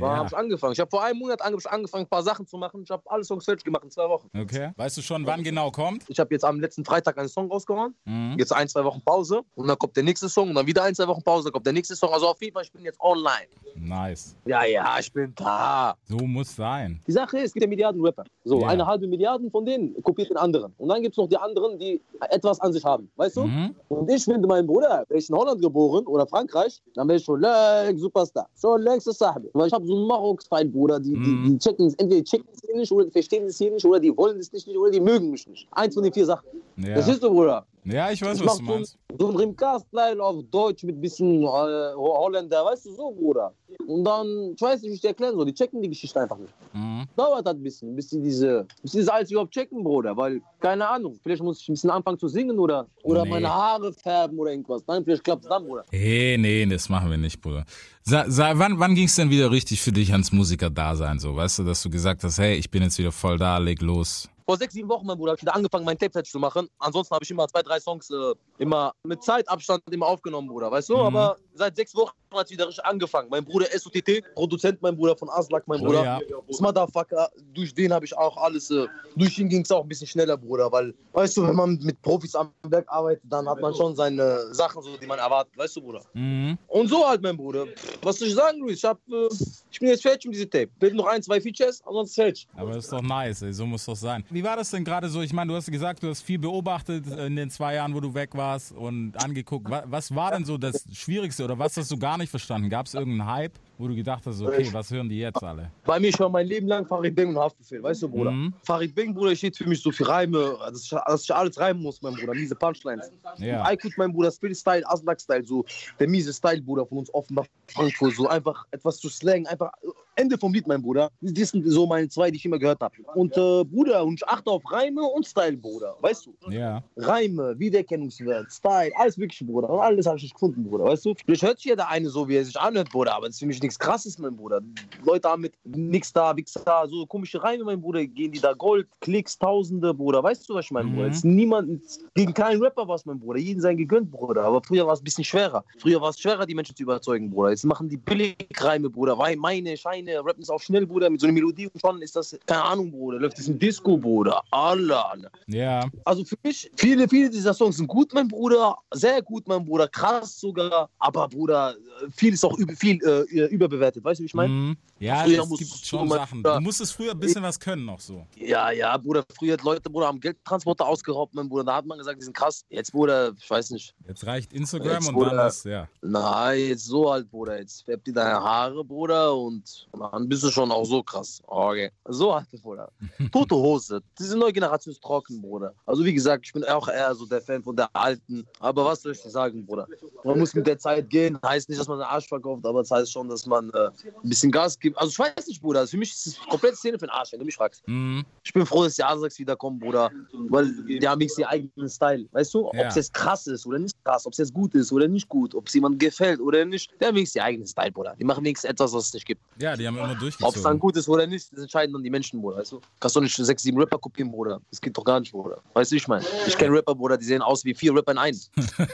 habe 0.00 0.28
ich 0.28 0.36
angefangen? 0.36 0.72
Ich 0.72 0.80
habe 0.80 0.90
vor 0.90 1.02
einem 1.02 1.18
Monat 1.18 1.42
ange 1.42 1.58
angefangen, 1.64 2.04
ein 2.04 2.08
paar 2.08 2.22
Sachen 2.22 2.46
zu 2.46 2.56
machen. 2.56 2.82
Ich 2.84 2.90
habe 2.90 3.02
alle 3.06 3.24
Songs 3.24 3.44
fertig 3.44 3.64
gemacht 3.64 3.84
in 3.84 3.90
zwei 3.90 4.08
Wochen. 4.08 4.28
Okay. 4.38 4.70
Weißt 4.76 4.96
du 4.96 5.02
schon, 5.02 5.26
wann 5.26 5.42
genau 5.42 5.70
kommt? 5.70 6.04
Ich 6.08 6.18
habe 6.20 6.32
jetzt 6.34 6.44
am 6.44 6.60
letzten 6.60 6.84
Freitag 6.84 7.18
einen 7.18 7.28
Song 7.28 7.50
rausgehauen. 7.50 7.94
Mhm. 8.04 8.36
Jetzt 8.38 8.52
ein, 8.52 8.68
zwei 8.68 8.84
Wochen 8.84 9.00
Pause. 9.02 9.42
Und 9.56 9.66
dann 9.66 9.78
kommt 9.78 9.96
der 9.96 10.04
nächste 10.04 10.28
Song. 10.28 10.48
Und 10.50 10.54
dann 10.54 10.66
wieder 10.66 10.82
ein, 10.84 10.94
zwei 10.94 11.06
Wochen 11.08 11.22
Pause. 11.22 11.44
Dann 11.44 11.52
kommt 11.52 11.66
der 11.66 11.72
nächste 11.72 11.96
Song. 11.96 12.12
Also 12.12 12.28
auf 12.28 12.40
jeden 12.40 12.52
Fall, 12.54 12.62
ich 12.64 12.72
bin 12.72 12.84
jetzt 12.84 13.00
online. 13.00 13.46
Nice. 13.76 14.36
Ja, 14.46 14.64
ja, 14.64 14.96
ich 15.00 15.12
bin 15.12 15.32
da. 15.36 15.94
So 16.04 16.16
muss 16.18 16.54
sein. 16.54 17.00
Die 17.06 17.12
Sache 17.12 17.38
ist, 17.38 17.46
es 17.46 17.52
gibt 17.54 17.64
ja 17.64 17.68
Milliarden 17.68 18.00
Rapper. 18.04 18.24
So, 18.44 18.60
Ja. 18.60 18.68
eine 18.68 18.86
halbe 18.86 19.06
Milliarden 19.06 19.50
von 19.50 19.64
denen 19.64 20.00
kopiert 20.02 20.30
den 20.30 20.36
anderen. 20.36 20.72
Und 20.78 20.88
dann 20.88 21.02
gibt 21.02 21.14
es 21.14 21.16
noch 21.18 21.28
die 21.28 21.36
anderen, 21.36 21.78
die 21.78 22.00
etwas 22.30 22.60
an 22.60 22.72
sich 22.72 22.84
haben. 22.84 23.10
Weißt 23.16 23.36
du? 23.36 23.44
Mhm. 23.44 23.74
Und 23.88 24.10
ich 24.10 24.24
finde, 24.24 24.46
mein 24.46 24.66
Bruder, 24.66 25.04
wäre 25.08 25.18
ich 25.18 25.28
in 25.28 25.36
Holland 25.36 25.60
geboren 25.60 26.06
oder 26.06 26.26
Frankreich, 26.26 26.80
dann 26.94 27.08
wäre 27.08 27.18
ich 27.18 27.24
schon 27.24 27.40
längst 27.40 28.00
Superstar. 28.00 28.48
Schon 28.60 28.82
längst 28.82 29.12
Sache. 29.12 29.42
Weil 29.52 29.66
ich 29.68 29.72
habe 29.72 29.86
so 29.86 29.94
einen 29.96 30.06
Maroks-Feind, 30.06 30.72
Bruder. 30.72 31.00
Die, 31.00 31.14
Mhm. 31.16 31.24
die, 31.24 31.50
die 31.52 31.58
checken 31.58 31.86
es, 31.86 31.94
entweder 31.94 32.24
checken 32.24 32.48
es 32.52 32.60
hier 32.64 32.76
nicht 32.76 32.92
oder 32.92 33.04
die 33.06 33.10
verstehen 33.10 33.44
es 33.46 33.58
hier 33.58 33.70
nicht 33.70 33.84
oder 33.84 34.00
die 34.00 34.16
wollen 34.16 34.38
es 34.38 34.52
nicht 34.52 34.68
oder 34.68 34.90
die 34.90 35.00
mögen 35.00 35.30
mich 35.30 35.46
nicht. 35.48 35.66
Eins 35.72 35.94
von 35.94 36.02
den 36.04 36.12
vier 36.12 36.26
Sachen. 36.26 36.46
Das 36.76 37.06
Ja. 37.06 37.12
ist 37.12 37.20
so, 37.22 37.30
Bruder. 37.30 37.66
Ja, 37.84 38.10
ich 38.10 38.22
weiß, 38.22 38.40
Ich 38.40 38.46
was 38.46 38.58
du 38.58 38.64
meinst. 38.64 38.98
so 39.18 39.28
ein 39.30 39.36
Rimcast-Style 39.36 40.22
auf 40.22 40.42
Deutsch 40.50 40.82
mit 40.84 41.00
bisschen 41.00 41.42
äh, 41.42 41.46
Holländer, 41.46 42.64
weißt 42.64 42.86
du, 42.86 42.94
so, 42.94 43.10
Bruder. 43.10 43.52
Und 43.86 44.04
dann, 44.04 44.52
ich 44.54 44.60
weiß 44.62 44.80
nicht, 44.82 44.90
wie 44.90 44.94
ich 44.94 45.00
dir 45.00 45.08
erklären 45.08 45.34
soll, 45.34 45.46
die 45.46 45.54
checken 45.54 45.82
die 45.82 45.88
Geschichte 45.88 46.20
einfach 46.20 46.38
nicht. 46.38 46.52
Mhm. 46.72 47.04
Dauert 47.16 47.44
halt 47.46 47.56
ein 47.58 47.62
bisschen, 47.62 47.94
bis 47.94 48.10
sie 48.10 48.20
diese, 48.22 48.66
bis 48.82 48.92
sie 48.92 49.00
das 49.00 49.08
alles 49.08 49.30
überhaupt 49.30 49.52
checken, 49.52 49.82
Bruder, 49.84 50.16
weil, 50.16 50.40
keine 50.60 50.88
Ahnung, 50.88 51.18
vielleicht 51.22 51.42
muss 51.42 51.60
ich 51.60 51.68
ein 51.68 51.74
bisschen 51.74 51.90
anfangen 51.90 52.18
zu 52.18 52.28
singen 52.28 52.58
oder, 52.58 52.86
oder 53.02 53.24
Nee. 53.24 53.30
meine 53.30 53.52
Haare 53.52 53.92
färben 53.92 54.38
oder 54.38 54.50
irgendwas. 54.52 54.84
Dann, 54.84 55.04
vielleicht 55.04 55.24
klappt 55.24 55.42
es 55.44 55.48
dann, 55.48 55.64
Bruder. 55.66 55.84
Hey, 55.90 56.36
nee, 56.38 56.64
das 56.66 56.88
machen 56.88 57.10
wir 57.10 57.18
nicht, 57.18 57.40
Bruder. 57.40 57.64
Sa, 58.02 58.24
sa, 58.30 58.52
wann 58.54 58.78
wann 58.78 58.94
ging 58.94 59.06
es 59.06 59.16
denn 59.16 59.30
wieder 59.30 59.50
richtig 59.50 59.80
für 59.80 59.92
dich 59.92 60.12
ans 60.12 60.30
Musiker-Dasein? 60.30 61.18
So, 61.18 61.34
weißt 61.34 61.60
du, 61.60 61.64
dass 61.64 61.82
du 61.82 61.90
gesagt 61.90 62.22
hast, 62.24 62.38
hey, 62.38 62.54
ich 62.56 62.70
bin 62.70 62.82
jetzt 62.82 62.98
wieder 62.98 63.12
voll 63.12 63.38
da, 63.38 63.58
leg 63.58 63.80
los. 63.82 64.28
Vor 64.46 64.56
sechs, 64.58 64.74
sieben 64.74 64.88
Wochen, 64.88 65.06
mein 65.06 65.16
Bruder, 65.16 65.30
habe 65.30 65.38
ich 65.38 65.42
wieder 65.42 65.54
angefangen, 65.54 65.84
mein 65.84 65.98
Tape 65.98 66.12
fertig 66.12 66.30
zu 66.30 66.38
machen. 66.38 66.68
Ansonsten 66.78 67.14
habe 67.14 67.24
ich 67.24 67.30
immer 67.30 67.48
zwei, 67.48 67.62
drei 67.62 67.80
Songs 67.80 68.10
äh, 68.10 68.34
immer 68.58 68.92
mit 69.04 69.22
Zeitabstand 69.22 69.82
immer 69.90 70.06
aufgenommen, 70.06 70.48
Bruder, 70.48 70.70
weißt 70.70 70.90
du? 70.90 70.96
Mhm. 70.96 71.02
Aber 71.02 71.36
seit 71.54 71.76
sechs 71.76 71.94
Wochen 71.94 72.14
hat 72.38 72.50
wieder 72.50 72.68
richtig 72.68 72.84
angefangen. 72.84 73.28
Mein 73.30 73.44
Bruder 73.44 73.66
SOTT, 73.66 74.22
Produzent, 74.34 74.80
mein 74.82 74.96
Bruder 74.96 75.16
von 75.16 75.28
Aslak, 75.30 75.66
mein 75.66 75.80
Bruder. 75.80 76.04
ja. 76.04 76.20
Das 76.48 76.60
Motherfucker, 76.60 77.30
durch 77.52 77.74
den 77.74 77.92
habe 77.92 78.04
ich 78.04 78.16
auch 78.16 78.36
alles, 78.36 78.70
äh, 78.70 78.86
durch 79.16 79.38
ihn 79.38 79.48
ging 79.48 79.62
es 79.62 79.70
auch 79.70 79.82
ein 79.82 79.88
bisschen 79.88 80.06
schneller, 80.06 80.36
Bruder, 80.36 80.70
weil, 80.70 80.94
weißt 81.12 81.36
du, 81.36 81.46
wenn 81.46 81.56
man 81.56 81.78
mit 81.82 82.00
Profis 82.02 82.34
am 82.34 82.50
Werk 82.64 82.86
arbeitet, 82.88 83.22
dann 83.24 83.48
hat 83.48 83.60
man 83.60 83.74
schon 83.74 83.94
seine 83.96 84.52
Sachen, 84.54 84.82
so, 84.82 84.96
die 84.96 85.06
man 85.06 85.18
erwartet, 85.18 85.56
weißt 85.56 85.76
du, 85.76 85.80
Bruder. 85.80 86.02
Mhm. 86.14 86.58
Und 86.68 86.88
so 86.88 87.06
halt, 87.06 87.22
mein 87.22 87.36
Bruder. 87.36 87.66
Was 88.02 88.18
soll 88.18 88.28
ich 88.28 88.34
sagen, 88.34 88.58
Luis? 88.58 88.78
Ich, 88.78 88.84
hab, 88.84 88.98
äh, 89.08 89.28
ich 89.70 89.78
bin 89.78 89.88
jetzt 89.88 90.02
fertig 90.02 90.26
mit 90.26 90.34
diesem 90.34 90.50
Tape. 90.50 90.68
Fehlt 90.78 90.94
noch 90.94 91.06
ein, 91.06 91.22
zwei 91.22 91.40
Features, 91.40 91.82
ansonsten 91.86 92.22
fertig. 92.22 92.48
Aber 92.56 92.72
das 92.72 92.84
ist 92.84 92.92
doch 92.92 93.02
nice, 93.02 93.42
ey. 93.42 93.52
so 93.52 93.66
muss 93.66 93.84
doch 93.84 93.96
sein. 93.96 94.24
Wie 94.30 94.42
war 94.42 94.56
das 94.56 94.70
denn 94.70 94.84
gerade 94.84 95.08
so? 95.08 95.22
Ich 95.22 95.32
meine, 95.32 95.50
du 95.50 95.56
hast 95.56 95.70
gesagt, 95.70 96.02
du 96.02 96.08
hast 96.08 96.22
viel 96.22 96.38
beobachtet 96.38 97.06
in 97.06 97.36
den 97.36 97.50
zwei 97.50 97.74
Jahren, 97.74 97.94
wo 97.94 98.00
du 98.00 98.14
weg 98.14 98.30
warst 98.34 98.72
und 98.72 99.12
angeguckt. 99.22 99.68
Was 99.68 100.14
war 100.14 100.32
denn 100.32 100.44
so 100.44 100.58
das 100.58 100.84
Schwierigste 100.92 101.44
oder 101.44 101.58
was 101.58 101.76
hast 101.76 101.90
du 101.90 101.98
gar 101.98 102.18
nicht 102.18 102.23
verstanden? 102.30 102.70
Gab 102.70 102.86
es 102.86 102.94
irgendeinen 102.94 103.30
Hype, 103.30 103.58
wo 103.78 103.88
du 103.88 103.94
gedacht 103.94 104.24
hast, 104.26 104.40
okay, 104.40 104.68
was 104.72 104.90
hören 104.90 105.08
die 105.08 105.18
jetzt 105.18 105.42
alle? 105.42 105.70
Bei 105.84 105.98
mir 105.98 106.12
schon 106.12 106.30
mein 106.30 106.46
Leben 106.46 106.68
lang 106.68 106.86
Farid 106.86 107.14
Bang 107.14 107.28
und 107.28 107.38
Haftbefehl, 107.38 107.82
weißt 107.82 108.02
du, 108.02 108.08
Bruder? 108.08 108.30
Mhm. 108.30 108.54
Farid 108.62 108.94
Bang, 108.94 109.14
Bruder, 109.14 109.34
steht 109.34 109.56
für 109.56 109.68
mich 109.68 109.82
so 109.82 109.90
für 109.90 110.08
Reime, 110.08 110.56
dass 110.60 110.84
ich, 110.84 110.90
dass 110.90 111.24
ich 111.24 111.34
alles 111.34 111.58
reimen 111.58 111.82
muss, 111.82 112.00
mein 112.02 112.14
Bruder, 112.14 112.34
miese 112.34 112.54
Punchlines. 112.54 113.10
Ja. 113.38 113.64
Aykut, 113.64 113.92
mein 113.96 114.12
Bruder, 114.12 114.30
Spill-Style, 114.30 114.88
Aslak-Style, 114.88 115.44
so 115.44 115.64
der 115.98 116.08
miese 116.08 116.32
Style, 116.32 116.62
Bruder, 116.62 116.86
von 116.86 116.98
uns 116.98 117.12
Offenbach, 117.14 117.46
Frankfurt, 117.68 118.14
so 118.14 118.28
einfach 118.28 118.64
etwas 118.70 118.98
zu 118.98 119.08
slangen, 119.08 119.46
einfach 119.46 119.72
äh, 119.82 119.88
Ende 120.16 120.38
vom 120.38 120.52
Lied, 120.54 120.66
mein 120.68 120.80
Bruder. 120.80 121.10
Das 121.20 121.50
sind 121.50 121.68
so 121.68 121.86
meine 121.86 122.08
zwei, 122.08 122.30
die 122.30 122.36
ich 122.36 122.44
immer 122.44 122.58
gehört 122.58 122.80
habe. 122.80 122.94
Und 123.14 123.36
äh, 123.36 123.64
Bruder, 123.64 124.04
und 124.04 124.14
ich 124.14 124.28
achte 124.28 124.50
auf 124.50 124.62
Reime 124.70 125.02
und 125.02 125.26
Style, 125.26 125.56
Bruder, 125.56 125.96
weißt 126.00 126.26
du? 126.26 126.50
Ja. 126.50 126.82
Reime, 126.96 127.58
Wiedererkennungswert, 127.58 128.52
Style, 128.52 128.92
alles 128.96 129.18
wirklich, 129.18 129.44
Bruder. 129.44 129.68
Und 129.68 129.80
alles 129.80 130.06
habe 130.06 130.18
ich 130.18 130.32
gefunden, 130.32 130.62
Bruder, 130.62 130.84
weißt 130.84 131.06
du? 131.06 131.14
Vielleicht 131.24 131.42
hört 131.42 131.58
sich 131.58 131.66
jeder 131.66 131.88
eine 131.88 132.08
so, 132.08 132.28
wie 132.28 132.36
er 132.36 132.44
sich 132.44 132.58
anhört, 132.58 132.90
Bruder, 132.90 133.14
aber 133.14 133.26
das 133.26 133.36
ist 133.36 133.40
für 133.40 133.46
mich 133.46 133.60
nichts 133.64 133.78
krasses, 133.78 134.18
mein 134.18 134.36
Bruder. 134.36 134.60
Leute 135.04 135.28
haben 135.28 135.42
mit 135.42 135.54
nix 135.64 136.12
da, 136.12 136.36
Wichser, 136.36 136.86
so 136.88 137.06
komische 137.06 137.42
Reime, 137.42 137.64
mein 137.64 137.80
Bruder, 137.80 138.06
gehen 138.06 138.32
die 138.32 138.40
da 138.40 138.52
Gold, 138.52 138.86
Klicks, 139.00 139.38
Tausende, 139.38 139.92
Bruder. 139.92 140.22
Weißt 140.22 140.48
du, 140.48 140.54
was 140.54 140.66
ich 140.66 140.70
meine, 140.70 140.88
Mhm. 140.88 140.94
Bruder? 140.94 141.06
Jetzt 141.08 141.24
niemand, 141.24 141.80
gegen 142.14 142.32
keinen 142.34 142.62
Rapper 142.62 142.86
was, 142.86 143.04
mein 143.06 143.18
Bruder. 143.18 143.38
Jeden 143.38 143.60
sein 143.60 143.76
gegönnt, 143.76 144.10
Bruder. 144.10 144.44
Aber 144.44 144.62
früher 144.62 144.86
war 144.86 144.94
es 144.94 145.00
ein 145.00 145.04
bisschen 145.04 145.24
schwerer. 145.24 145.64
Früher 145.78 146.00
war 146.00 146.10
es 146.10 146.18
schwerer, 146.20 146.46
die 146.46 146.54
Menschen 146.54 146.76
zu 146.76 146.82
überzeugen, 146.82 147.30
Bruder. 147.30 147.50
Jetzt 147.50 147.64
machen 147.64 147.88
die 147.88 147.96
Billigreime, 147.96 148.90
Bruder. 148.90 149.18
Weil 149.18 149.36
meine 149.36 149.76
Scheine 149.76 150.24
rappen 150.24 150.42
es 150.42 150.50
auch 150.50 150.60
schnell, 150.60 150.86
Bruder. 150.86 151.10
Mit 151.10 151.20
so 151.20 151.26
einer 151.26 151.34
Melodie 151.34 151.68
und 151.68 151.80
schon 151.80 152.00
ist 152.02 152.16
das, 152.16 152.36
keine 152.46 152.62
Ahnung, 152.62 152.90
Bruder. 152.90 153.18
Läuft 153.18 153.38
es 153.38 153.48
im 153.48 153.58
Disco, 153.58 153.96
Bruder. 153.96 154.42
Allah, 154.50 155.02
Allah. 155.12 155.30
Ja. 155.46 155.88
Also 156.04 156.24
für 156.24 156.36
mich, 156.42 156.70
viele, 156.76 157.08
viele 157.08 157.30
dieser 157.30 157.54
Songs 157.54 157.76
sind 157.76 157.86
gut, 157.86 158.12
mein 158.14 158.28
Bruder. 158.28 158.76
Sehr 158.92 159.22
gut, 159.22 159.46
mein 159.48 159.64
Bruder. 159.64 159.88
Krass 159.88 160.38
sogar. 160.38 160.88
Aber, 160.98 161.28
Bruder, 161.28 161.74
viel 162.14 162.34
ist 162.34 162.44
auch 162.44 162.58
über, 162.58 162.74
viel 162.74 162.98
äh, 163.04 163.44
überbewertet. 163.54 164.04
Weißt 164.04 164.20
du, 164.20 164.22
wie 164.22 164.26
ich 164.26 164.34
meine? 164.34 164.52
Mhm. 164.52 164.76
Ja, 164.98 165.24
Früher 165.24 165.42
es 165.42 165.58
gibt 165.58 165.86
schon 165.86 166.08
mal- 166.08 166.16
Sachen. 166.18 166.42
Du 166.42 166.60
musstest 166.60 166.92
früher 166.92 167.12
ein 167.12 167.18
bisschen 167.18 167.42
was 167.42 167.58
können 167.58 167.84
noch 167.84 168.00
so. 168.00 168.26
Ja, 168.36 168.70
ja, 168.70 168.96
Bruder. 168.96 169.24
Früher 169.36 169.54
hat 169.54 169.62
Leute, 169.62 169.90
Bruder, 169.90 170.06
haben 170.06 170.20
Geldtransporter 170.20 170.86
ausgeraubt, 170.86 171.34
mein 171.34 171.48
Bruder. 171.48 171.64
Da 171.64 171.76
hat 171.76 171.86
man 171.86 171.98
gesagt, 171.98 172.18
die 172.20 172.24
sind 172.24 172.36
krass. 172.36 172.64
Jetzt, 172.68 172.92
Bruder, 172.92 173.32
ich 173.38 173.48
weiß 173.50 173.70
nicht. 173.70 173.94
Jetzt 174.06 174.26
reicht 174.26 174.52
Instagram 174.52 174.92
Jetzt, 174.94 175.08
und 175.08 175.20
dann 175.20 175.28
Bruder. 175.30 175.46
ist, 175.46 175.64
ja. 175.64 175.88
Nein, 176.02 176.58
jetzt 176.68 176.84
so 176.86 177.10
halt, 177.10 177.30
Bruder. 177.30 177.58
Jetzt 177.58 177.84
färbt 177.84 178.06
ihr 178.08 178.14
deine 178.14 178.34
Haare, 178.34 178.84
Bruder, 178.84 179.34
und 179.34 179.88
dann 179.92 180.28
bist 180.28 180.42
du 180.44 180.50
schon 180.50 180.70
auch 180.70 180.84
so 180.84 181.02
krass. 181.02 181.42
Okay. 181.46 181.90
So 182.06 182.34
halt, 182.34 182.46
Bruder. 182.62 182.90
Tote 183.32 183.54
Hose. 183.54 184.00
Diese 184.18 184.36
neue 184.38 184.52
Generation 184.52 184.92
ist 184.92 185.02
trocken, 185.02 185.40
Bruder. 185.40 185.74
Also 185.86 186.04
wie 186.04 186.14
gesagt, 186.14 186.46
ich 186.46 186.52
bin 186.52 186.64
auch 186.64 186.88
eher 186.88 187.14
so 187.14 187.26
der 187.26 187.40
Fan 187.42 187.62
von 187.62 187.74
der 187.76 187.88
alten. 187.94 188.46
Aber 188.60 188.84
was 188.84 189.02
soll 189.02 189.12
ich 189.12 189.22
dir 189.22 189.30
sagen, 189.30 189.64
Bruder? 189.66 189.86
Man 190.22 190.38
muss 190.38 190.54
mit 190.54 190.66
der 190.66 190.78
Zeit 190.78 191.08
gehen. 191.10 191.38
Heißt 191.44 191.68
nicht, 191.68 191.80
dass 191.80 191.88
man 191.88 191.98
den 191.98 192.06
Arsch 192.06 192.28
verkauft, 192.28 192.64
aber 192.66 192.80
es 192.80 192.90
heißt 192.90 193.12
schon, 193.12 193.28
dass 193.28 193.43
man 193.46 193.70
äh, 193.70 193.86
ein 194.22 194.28
bisschen 194.28 194.50
Gas 194.50 194.78
gibt. 194.78 194.96
Also 194.98 195.10
ich 195.10 195.18
weiß 195.18 195.46
nicht, 195.46 195.60
Bruder. 195.62 195.86
Für 195.86 195.96
mich 195.96 196.12
ist 196.12 196.26
es 196.26 196.38
komplett 196.48 196.76
Szene 196.76 196.98
für 196.98 197.06
den 197.06 197.10
Arsch, 197.10 197.32
wenn 197.32 197.40
du 197.40 197.44
mich 197.46 197.56
fragst. 197.56 197.82
Mhm. 197.86 198.24
Ich 198.42 198.52
bin 198.52 198.64
froh, 198.66 198.84
dass 198.84 198.96
die 198.96 199.04
Asax 199.04 199.38
wiederkommen, 199.38 199.78
Bruder. 199.78 200.10
Weil 200.48 200.72
die 200.84 201.06
haben 201.08 201.20
wenigstens 201.20 201.40
ihren 201.44 201.48
eigenen 201.50 201.88
Style. 201.88 202.26
Weißt 202.32 202.52
du? 202.54 202.68
Ob 202.68 202.74
es 202.74 202.94
jetzt 202.96 203.14
krass 203.14 203.46
ist 203.46 203.66
oder 203.66 203.78
nicht 203.78 203.94
krass, 204.04 204.26
ob 204.26 204.32
es 204.32 204.38
jetzt 204.38 204.52
gut 204.54 204.74
ist 204.74 204.92
oder 204.92 205.08
nicht 205.08 205.28
gut, 205.28 205.54
ob 205.54 205.66
es 205.68 205.74
jemandem 205.74 205.98
gefällt 205.98 206.40
oder 206.40 206.64
nicht. 206.64 206.90
Die 207.00 207.04
haben 207.04 207.14
wenigstens 207.16 207.36
ihren 207.36 207.44
eigenen 207.46 207.66
Style, 207.66 207.92
Bruder. 207.92 208.14
Die 208.18 208.24
machen 208.24 208.44
wenigstens 208.44 208.70
etwas, 208.70 208.92
was 208.92 209.06
es 209.06 209.14
nicht 209.14 209.26
gibt. 209.26 209.40
Ja, 209.58 209.76
die 209.76 209.86
haben 209.86 209.96
immer 209.96 210.04
Ob 210.10 210.10
es 210.12 210.18
dann 210.38 210.40
durchgezogen. 210.40 210.78
gut 210.80 210.96
ist 210.96 211.08
oder 211.08 211.26
nicht, 211.26 211.52
das 211.52 211.60
entscheiden 211.60 211.92
dann 211.92 212.02
die 212.02 212.10
Menschen, 212.10 212.40
Bruder. 212.40 212.58
Weißt 212.58 212.72
du? 212.72 212.80
Kannst 213.00 213.16
du 213.16 213.20
nicht 213.20 213.34
sechs, 213.36 213.62
sieben 213.62 213.78
Rapper 213.78 213.98
kopieren, 213.98 214.30
Bruder. 214.30 214.60
Das 214.70 214.80
geht 214.80 214.96
doch 214.96 215.04
gar 215.04 215.20
nicht, 215.20 215.32
Bruder. 215.32 215.60
Weißt 215.72 215.92
du, 215.92 215.96
ich 215.96 216.06
meine? 216.08 216.24
Ich 216.46 216.56
kenne 216.56 216.76
Rapper, 216.76 216.94
Bruder, 216.94 217.16
die 217.16 217.24
sehen 217.24 217.42
aus 217.42 217.64
wie 217.64 217.74
vier 217.74 217.94
Rapper 217.94 218.12
in 218.12 218.18
einem. 218.18 218.38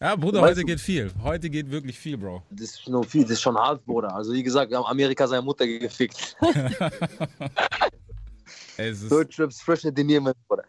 Ja, 0.00 0.16
Bruder, 0.16 0.40
Weißt 0.40 0.50
heute 0.52 0.60
du- 0.60 0.66
geht 0.66 0.80
viel. 0.80 1.10
Heute 1.22 1.50
geht 1.50 1.70
wirklich 1.70 1.98
viel, 1.98 2.16
Bro. 2.16 2.42
Das 2.50 2.70
ist 2.70 2.80
viel, 3.08 3.22
das 3.22 3.32
ist 3.32 3.42
schon 3.42 3.56
hart, 3.56 3.69
Bruder. 3.78 4.14
Also 4.14 4.32
wie 4.32 4.42
gesagt, 4.42 4.70
wir 4.70 4.78
haben 4.78 4.86
Amerika 4.86 5.26
seine 5.26 5.42
Mutter 5.42 5.66
gefickt. 5.66 6.36
Fresher 9.62 9.92
denn 9.92 10.08
jemand, 10.08 10.36
Bruder. 10.48 10.64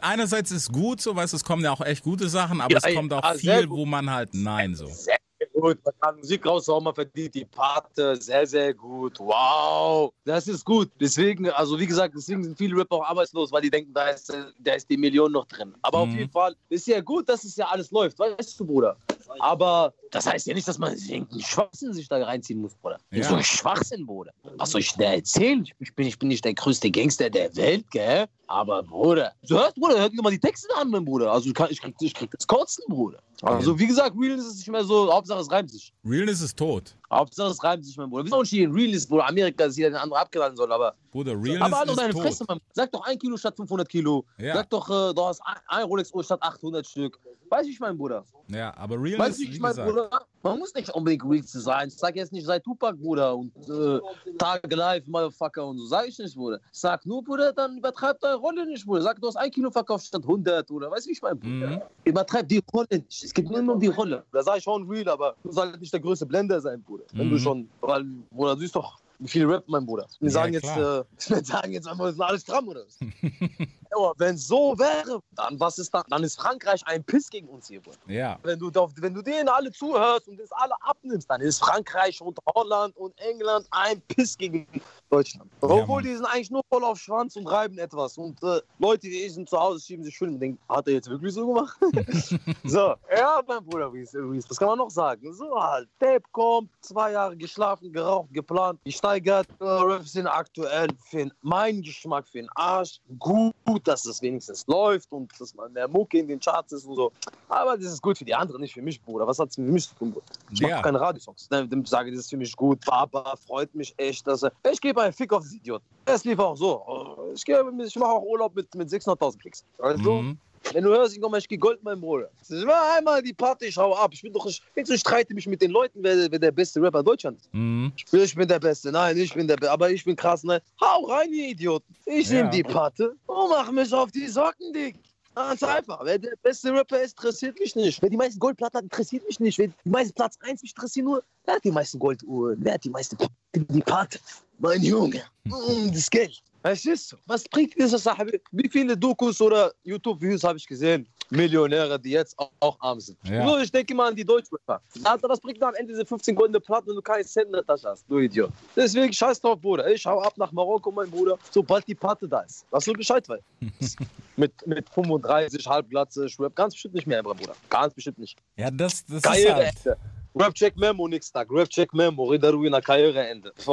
einerseits 0.00 0.50
ist 0.50 0.72
gut 0.72 1.00
so, 1.00 1.14
weißt 1.14 1.32
du, 1.32 1.36
es 1.36 1.44
kommen 1.44 1.62
ja 1.64 1.72
auch 1.72 1.80
echt 1.80 2.02
gute 2.02 2.28
Sachen, 2.28 2.60
aber 2.60 2.72
Ja, 2.72 2.80
es 2.82 2.94
kommt 2.94 3.12
auch 3.12 3.22
ah, 3.22 3.34
sehr 3.34 3.60
viel, 3.60 3.70
wo 3.70 3.84
man 3.84 4.10
halt 4.10 4.30
nein 4.32 4.74
so. 4.74 4.86
Sehr 4.86 5.16
gut, 5.52 5.78
man 5.84 5.94
kann 6.00 6.16
Musik 6.16 6.44
raushauen, 6.46 6.84
man 6.84 6.94
verdient 6.94 7.34
die 7.34 7.44
Pate, 7.44 8.16
sehr, 8.20 8.46
sehr 8.46 8.74
gut. 8.74 9.18
Wow, 9.20 10.12
das 10.24 10.48
ist 10.48 10.64
gut. 10.64 10.90
Deswegen, 11.00 11.48
also 11.50 11.78
wie 11.78 11.86
gesagt, 11.86 12.14
deswegen 12.16 12.42
sind 12.44 12.58
viele 12.58 12.76
Rapper 12.76 12.96
auch 12.96 13.04
arbeitslos, 13.08 13.50
weil 13.52 13.62
die 13.62 13.70
denken, 13.70 13.92
da 13.92 14.08
ist, 14.08 14.32
da 14.58 14.72
ist 14.74 14.88
die 14.90 14.96
Million 14.96 15.30
noch 15.32 15.46
drin. 15.46 15.74
Aber 15.82 15.98
Mhm. 16.04 16.10
auf 16.10 16.14
jeden 16.16 16.30
Fall 16.30 16.56
ist 16.68 16.86
ja 16.86 17.00
gut, 17.00 17.28
dass 17.28 17.44
es 17.44 17.56
ja 17.56 17.66
alles 17.66 17.90
läuft, 17.90 18.18
weißt 18.18 18.58
du, 18.58 18.66
Bruder. 18.66 18.96
Aber 19.38 19.92
das 20.10 20.26
heißt 20.26 20.46
ja 20.46 20.54
nicht, 20.54 20.66
dass 20.66 20.78
man 20.78 20.96
irgendeinen 20.96 21.40
Schwachsinn 21.40 21.92
sich 21.92 22.08
da 22.08 22.22
reinziehen 22.22 22.60
muss, 22.60 22.74
Bruder. 22.74 22.98
Ja. 23.10 23.24
So 23.24 23.34
ein 23.34 23.44
Schwachsinn, 23.44 24.06
Bruder. 24.06 24.32
Was 24.56 24.70
soll 24.70 24.80
ich 24.80 24.92
dir 24.94 25.06
erzählen? 25.06 25.66
Ich 25.78 25.94
bin, 25.94 26.06
ich 26.06 26.18
bin 26.18 26.28
nicht 26.28 26.44
der 26.44 26.54
größte 26.54 26.90
Gangster 26.90 27.30
der 27.30 27.54
Welt, 27.56 27.90
gell? 27.90 28.26
Aber, 28.46 28.82
Bruder, 28.82 29.32
du 29.46 29.56
hörst, 29.56 29.74
Bruder, 29.74 29.98
hört 30.00 30.12
dir 30.12 30.22
mal 30.22 30.30
die 30.30 30.38
Texte 30.38 30.68
an, 30.76 30.88
mein 30.88 31.04
Bruder. 31.04 31.30
Also, 31.30 31.48
ich, 31.48 31.54
kann, 31.54 31.68
ich, 31.70 31.82
krieg, 31.82 31.94
ich 32.00 32.14
krieg 32.14 32.30
das 32.30 32.46
Kotzen, 32.46 32.82
Bruder. 32.88 33.18
Also, 33.42 33.78
wie 33.78 33.86
gesagt, 33.86 34.16
Real 34.18 34.38
ist 34.38 34.56
nicht 34.56 34.68
mehr 34.68 34.84
so, 34.84 35.12
Hauptsache 35.12 35.40
es 35.40 35.50
reimt 35.50 35.70
sich. 35.70 35.92
Realness 36.04 36.40
ist 36.40 36.56
tot. 36.56 36.96
Hauptsache 37.10 37.50
es 37.50 37.62
reimt 37.62 37.84
sich, 37.84 37.96
mein 37.98 38.08
Bruder. 38.08 38.24
Wir 38.24 38.30
sind 38.30 38.38
auch 38.38 38.42
nicht 38.42 38.50
hier 38.50 38.64
in 38.64 38.72
Real 38.72 38.94
ist, 38.94 39.06
Bruder. 39.06 39.28
Amerika 39.28 39.64
ist 39.64 39.76
hier 39.76 39.88
eine 39.88 40.00
andere 40.00 40.18
abgeladen 40.20 40.56
soll, 40.56 40.72
aber. 40.72 40.94
Bruder, 41.10 41.32
Aber 41.32 41.42
Realness 41.42 41.72
halt 41.72 41.88
doch 41.88 41.92
ist 41.92 42.00
deine 42.00 42.12
tot. 42.14 42.22
Fresse, 42.22 42.44
Mann. 42.48 42.60
Sag 42.72 42.90
doch 42.90 43.04
ein 43.04 43.18
Kilo 43.18 43.36
statt 43.36 43.54
500 43.54 43.88
Kilo. 43.88 44.24
Ja. 44.38 44.54
Sag 44.54 44.70
doch, 44.70 44.88
äh, 44.88 45.14
du 45.14 45.24
hast 45.24 45.40
ein, 45.44 45.56
ein 45.68 45.84
Rolex-Uhr 45.84 46.24
statt 46.24 46.42
800 46.42 46.86
Stück. 46.86 47.20
Wie 47.50 47.70
ich 47.70 47.80
mein 47.80 47.96
Bruder? 47.96 48.24
Ja, 48.48 48.76
aber 48.76 48.96
Realness, 48.96 49.18
Weißt 49.18 49.38
du, 49.40 49.42
ich 49.44 49.60
mein 49.60 49.70
gesagt. 49.70 49.88
Bruder? 50.02 50.26
Man 50.42 50.58
muss 50.60 50.72
nicht 50.74 50.90
unbedingt 50.90 51.24
real 51.24 51.42
sein. 51.44 51.88
Ich 51.88 51.96
sag 51.96 52.14
jetzt 52.16 52.32
nicht, 52.32 52.46
sei 52.46 52.58
Tupac, 52.60 52.96
Bruder, 52.96 53.36
und 53.36 53.52
äh, 53.68 54.00
Tage 54.38 54.74
live, 54.76 55.06
Motherfucker 55.06 55.66
und 55.66 55.78
so. 55.78 55.86
Sag 55.86 56.06
ich 56.08 56.18
nicht, 56.18 56.34
Bruder. 56.36 56.60
Sag 56.72 57.04
nur, 57.04 57.22
Bruder, 57.24 57.52
dann 57.52 57.78
übertreib 57.78 58.20
deine 58.20 58.36
Rolle 58.36 58.64
nicht, 58.66 58.86
Bruder. 58.86 59.02
Sag, 59.02 59.20
du 59.20 59.26
hast 59.26 59.36
ein 59.36 59.50
Kilo 59.50 59.70
verkauft 59.70 60.06
statt 60.06 60.22
100, 60.22 60.70
oder? 60.70 60.90
Weißt 60.90 61.06
du, 61.06 61.08
wie 61.08 61.12
ich 61.14 61.22
mein 61.22 61.38
Bruder? 61.38 61.66
Mhm. 61.70 61.82
Übertreib 62.04 62.48
die 62.48 62.62
Rolle 62.72 62.86
nicht. 62.90 63.24
Es 63.24 63.34
geht 63.34 63.50
nur 63.50 63.58
um 63.74 63.80
die 63.80 63.88
Rolle. 63.88 64.24
Da 64.32 64.42
sag 64.42 64.58
ich 64.58 64.64
schon 64.64 64.88
real, 64.88 65.08
aber 65.08 65.34
du 65.42 65.50
sollst 65.50 65.72
halt 65.72 65.80
nicht 65.80 65.92
der 65.92 66.00
größte 66.00 66.26
Blender 66.26 66.60
sein, 66.60 66.82
Bruder. 66.82 67.04
Wenn 67.14 67.26
Mhm. 67.26 67.30
du 67.32 67.38
schon, 67.38 67.68
weil, 67.80 68.04
Bruder, 68.30 68.54
du 68.54 68.60
siehst 68.60 68.76
doch, 68.76 68.98
wie 69.18 69.28
viele 69.28 69.48
rappen, 69.48 69.72
mein 69.72 69.84
Bruder. 69.84 70.06
Wir 70.20 70.28
Ja, 70.28 70.32
sagen 70.32 70.52
jetzt, 70.54 70.64
äh, 70.64 71.02
wir 71.36 71.44
sagen 71.44 71.72
jetzt 71.72 71.88
einfach, 71.88 72.04
wir 72.04 72.12
sind 72.12 72.22
alles 72.22 72.42
stramm, 72.42 72.68
oder? 72.68 72.84
was? 72.84 72.98
Aber 73.94 74.14
wenn 74.18 74.36
so 74.36 74.78
wäre, 74.78 75.20
dann 75.32 75.58
was 75.58 75.78
ist 75.78 75.92
dann? 75.92 76.04
Dann 76.08 76.22
ist 76.22 76.40
Frankreich 76.40 76.82
ein 76.86 77.02
Piss 77.04 77.28
gegen 77.30 77.48
uns 77.48 77.68
hier. 77.68 77.80
Ja, 78.06 78.38
Wenn 78.42 78.58
du, 78.58 78.70
wenn 78.72 79.14
du 79.14 79.22
denen 79.22 79.48
alle 79.48 79.70
zuhörst 79.72 80.28
und 80.28 80.38
das 80.38 80.50
alle 80.52 80.74
abnimmst, 80.80 81.30
dann 81.30 81.40
ist 81.40 81.60
Frankreich 81.60 82.20
und 82.20 82.38
Holland 82.54 82.96
und 82.96 83.18
England 83.20 83.66
ein 83.70 84.00
Piss 84.02 84.36
gegen 84.36 84.66
Deutschland. 85.10 85.50
Obwohl 85.60 85.86
Mann. 85.86 86.04
die 86.04 86.14
sind 86.14 86.26
eigentlich 86.26 86.50
nur 86.50 86.62
voll 86.68 86.84
auf 86.84 86.98
Schwanz 86.98 87.36
und 87.36 87.46
reiben 87.46 87.78
etwas. 87.78 88.18
Und 88.18 88.42
äh, 88.42 88.60
Leute, 88.78 89.08
die 89.08 89.28
sind 89.28 89.48
zu 89.48 89.58
Hause, 89.58 89.84
schieben 89.84 90.04
sich 90.04 90.16
Schulden 90.16 90.34
und 90.34 90.40
denken, 90.40 90.58
hat 90.68 90.86
er 90.86 90.94
jetzt 90.94 91.08
wirklich 91.08 91.32
so 91.34 91.46
gemacht? 91.46 91.78
so, 92.64 92.94
ja, 93.16 93.42
mein 93.46 93.64
Bruder 93.64 93.92
Ries, 93.92 94.14
Ries, 94.14 94.48
was 94.48 94.58
kann 94.58 94.68
man 94.68 94.78
noch 94.78 94.90
sagen? 94.90 95.32
So 95.32 95.60
halt, 95.60 95.88
Tape 95.98 96.22
kommt, 96.32 96.70
zwei 96.80 97.12
Jahre 97.12 97.36
geschlafen, 97.36 97.92
geraucht, 97.92 98.28
geplant, 98.32 98.80
gesteigert, 98.84 99.46
äh, 99.60 99.64
Raps 99.64 100.12
sind 100.12 100.26
aktuell 100.26 100.88
für 101.10 101.30
meinen 101.42 101.82
Geschmack 101.82 102.28
für 102.28 102.38
den 102.38 102.48
Arsch. 102.54 103.00
Gut, 103.18 103.54
dass 103.84 104.04
es 104.06 104.20
wenigstens 104.22 104.66
läuft 104.66 105.12
und 105.12 105.30
dass 105.40 105.54
man 105.54 105.72
mehr 105.72 105.88
Mucke 105.88 106.18
in 106.18 106.28
den 106.28 106.40
Charts 106.40 106.72
ist 106.72 106.84
und 106.84 106.96
so. 106.96 107.12
Aber 107.48 107.76
das 107.76 107.92
ist 107.92 108.02
gut 108.02 108.18
für 108.18 108.24
die 108.24 108.34
anderen, 108.34 108.60
nicht 108.60 108.74
für 108.74 108.82
mich, 108.82 109.00
Bruder. 109.02 109.26
Was 109.26 109.38
hat 109.38 109.50
es 109.50 109.58
mit 109.58 109.70
mich 109.72 109.88
zu 109.88 109.94
tun, 109.94 110.12
Bruder? 110.12 110.26
Ich 110.52 110.60
mache 110.60 110.70
Ja. 110.72 110.82
keine 110.82 111.00
Radiosongs. 111.00 111.48
Dem 111.48 111.84
sage 111.86 112.10
ich, 112.10 112.16
das 112.16 112.24
ist 112.24 112.30
für 112.30 112.36
mich 112.36 112.54
gut. 112.56 112.80
Papa 112.84 113.36
freut 113.46 113.74
mich 113.74 113.94
echt, 113.96 114.26
dass 114.26 114.42
er. 114.42 114.52
Ich 114.70 114.80
gebe 114.80 115.00
einen 115.02 115.12
Fick 115.12 115.32
auf 115.32 115.42
das 115.42 115.52
Idiot. 115.52 115.82
Es 116.04 116.24
lief 116.24 116.38
auch 116.38 116.56
so. 116.56 117.30
Ich, 117.34 117.44
gebe- 117.44 117.72
ich 117.84 117.96
mache 117.96 118.10
auch 118.12 118.22
Urlaub 118.22 118.54
mit, 118.54 118.74
mit 118.74 118.88
600.000 118.88 119.38
Klicks. 119.38 119.64
Also, 119.78 120.22
Mhm. 120.22 120.38
Wenn 120.72 120.84
du 120.84 120.90
hörst, 120.90 121.14
ich 121.14 121.20
komm, 121.20 121.34
ich 121.34 121.48
geh 121.48 121.56
Gold, 121.56 121.82
mein 121.82 122.00
Bruder. 122.00 122.30
Das 122.48 122.64
war 122.66 122.96
einmal 122.96 123.22
die 123.22 123.32
Party, 123.32 123.66
ich 123.66 123.76
hau 123.76 123.94
ab. 123.94 124.10
Ich 124.12 124.22
bin 124.22 124.32
doch, 124.32 124.46
ich, 124.46 124.62
ich 124.74 125.00
streite 125.00 125.34
mich 125.34 125.46
mit 125.46 125.60
den 125.62 125.70
Leuten, 125.70 126.00
wer, 126.02 126.30
wer 126.30 126.38
der 126.38 126.50
beste 126.52 126.80
Rapper 126.82 127.02
Deutschlands 127.02 127.44
ist. 127.44 127.54
Mhm. 127.54 127.92
Ich 127.96 128.04
bin, 128.06 128.20
ich 128.22 128.34
bin 128.34 128.48
der 128.48 128.58
Beste. 128.60 128.90
Nein, 128.92 129.16
ich 129.16 129.32
bin 129.34 129.46
der 129.48 129.56
Beste. 129.56 129.72
Aber 129.72 129.90
ich 129.90 130.04
bin 130.04 130.16
krass. 130.16 130.44
Nein. 130.44 130.60
Hau 130.80 131.04
rein, 131.06 131.32
ihr 131.32 131.48
Idioten. 131.48 131.94
Ich 132.06 132.28
Ja. 132.30 132.42
nehm 132.42 132.50
die 132.50 132.62
Patte 132.62 133.14
und 133.26 133.48
mach 133.50 133.70
mich 133.72 133.92
auf 133.92 134.10
die 134.12 134.26
Socken, 134.28 134.72
Dick. 134.72 134.96
Ganz 135.34 135.62
einfach. 135.62 136.00
Wer 136.04 136.18
der 136.18 136.32
beste 136.42 136.72
Rapper 136.72 137.00
ist, 137.00 137.12
interessiert 137.16 137.58
mich 137.60 137.76
nicht. 137.76 138.02
Wer 138.02 138.10
die 138.10 138.16
meisten 138.16 138.40
Goldplatten 138.40 138.78
hat, 138.78 138.82
interessiert 138.84 139.24
mich 139.28 139.38
nicht. 139.38 139.56
Wer 139.58 139.68
die 139.68 139.88
meisten 139.88 140.12
Platz 140.14 140.36
1 140.40 140.62
mich 140.62 140.72
interessiert 140.72 141.06
nur, 141.06 141.22
wer 141.44 141.54
hat 141.54 141.64
die 141.64 141.70
meisten 141.70 141.98
Golduhren? 142.00 142.58
Wer 142.60 142.74
hat 142.74 142.82
die 142.82 142.90
meisten 142.90 143.16
P- 143.16 143.26
die 143.54 143.80
Patte? 143.80 144.18
Mein 144.58 144.82
Junge. 144.82 145.22
Mm, 145.44 145.92
das 145.92 146.10
Geld. 146.10 146.42
Es 146.62 146.84
ist 146.84 147.08
so. 147.08 147.16
Was 147.26 147.44
bringt 147.44 147.74
diese 147.78 147.98
Sache? 147.98 148.26
Wie 148.50 148.68
viele 148.68 148.96
Dokus 148.96 149.40
oder 149.40 149.72
YouTube-Views 149.84 150.42
habe 150.44 150.58
ich 150.58 150.66
gesehen? 150.66 151.06
Millionäre, 151.30 151.98
die 152.00 152.10
jetzt 152.10 152.36
auch, 152.38 152.76
arm 152.80 153.00
sind. 153.00 153.18
Ja. 153.24 153.46
So, 153.46 153.58
ich 153.58 153.70
denke 153.70 153.94
mal 153.94 154.08
an 154.08 154.16
die 154.16 154.24
Deutschrapper. 154.24 154.80
Alter, 155.04 155.28
was 155.28 155.40
bringt 155.40 155.60
da 155.60 155.68
am 155.68 155.74
Ende 155.74 155.92
diese 155.92 156.06
15 156.06 156.34
goldene 156.34 156.58
Platten, 156.58 156.88
wenn 156.88 156.96
du 156.96 157.02
keinen 157.02 157.24
Cent 157.24 157.46
in 157.46 157.52
der 157.52 157.64
Tasche 157.64 157.88
hast? 157.88 158.04
Du 158.08 158.18
Idiot. 158.18 158.50
Deswegen 158.74 159.12
scheiß 159.12 159.40
drauf, 159.40 159.60
Bruder. 159.60 159.90
Ich 159.90 160.04
hau 160.06 160.20
ab 160.20 160.34
nach 160.36 160.50
Marokko, 160.52 160.90
mein 160.90 161.10
Bruder, 161.10 161.38
sobald 161.50 161.86
die 161.86 161.94
Patte 161.94 162.26
da 162.26 162.40
ist. 162.40 162.64
Dass 162.70 162.84
du 162.84 162.92
Bescheid 162.92 163.28
weißt. 163.28 163.44
mit, 164.36 164.66
mit 164.66 164.88
35, 164.88 165.66
Halbglatze, 165.66 166.26
ich 166.26 166.38
rap 166.40 166.54
ganz 166.56 166.74
bestimmt 166.74 166.94
nicht 166.94 167.06
mehr, 167.06 167.22
Bruder. 167.22 167.54
Ganz 167.68 167.92
bestimmt 167.92 168.18
nicht. 168.18 168.38
Ja, 168.56 168.70
das, 168.70 169.04
das 169.04 169.16
ist 169.16 169.22
Karriereende. 169.22 169.72
halt. 169.84 169.98
Rap-Check 170.38 170.76
Memo 170.76 171.08
nächsten 171.08 171.34
Tag. 171.34 171.48
Rap-Check 171.50 171.92
Memo. 171.92 172.24
Reda 172.24 172.50
Ruina 172.50 172.80
Karriereende. 172.80 173.52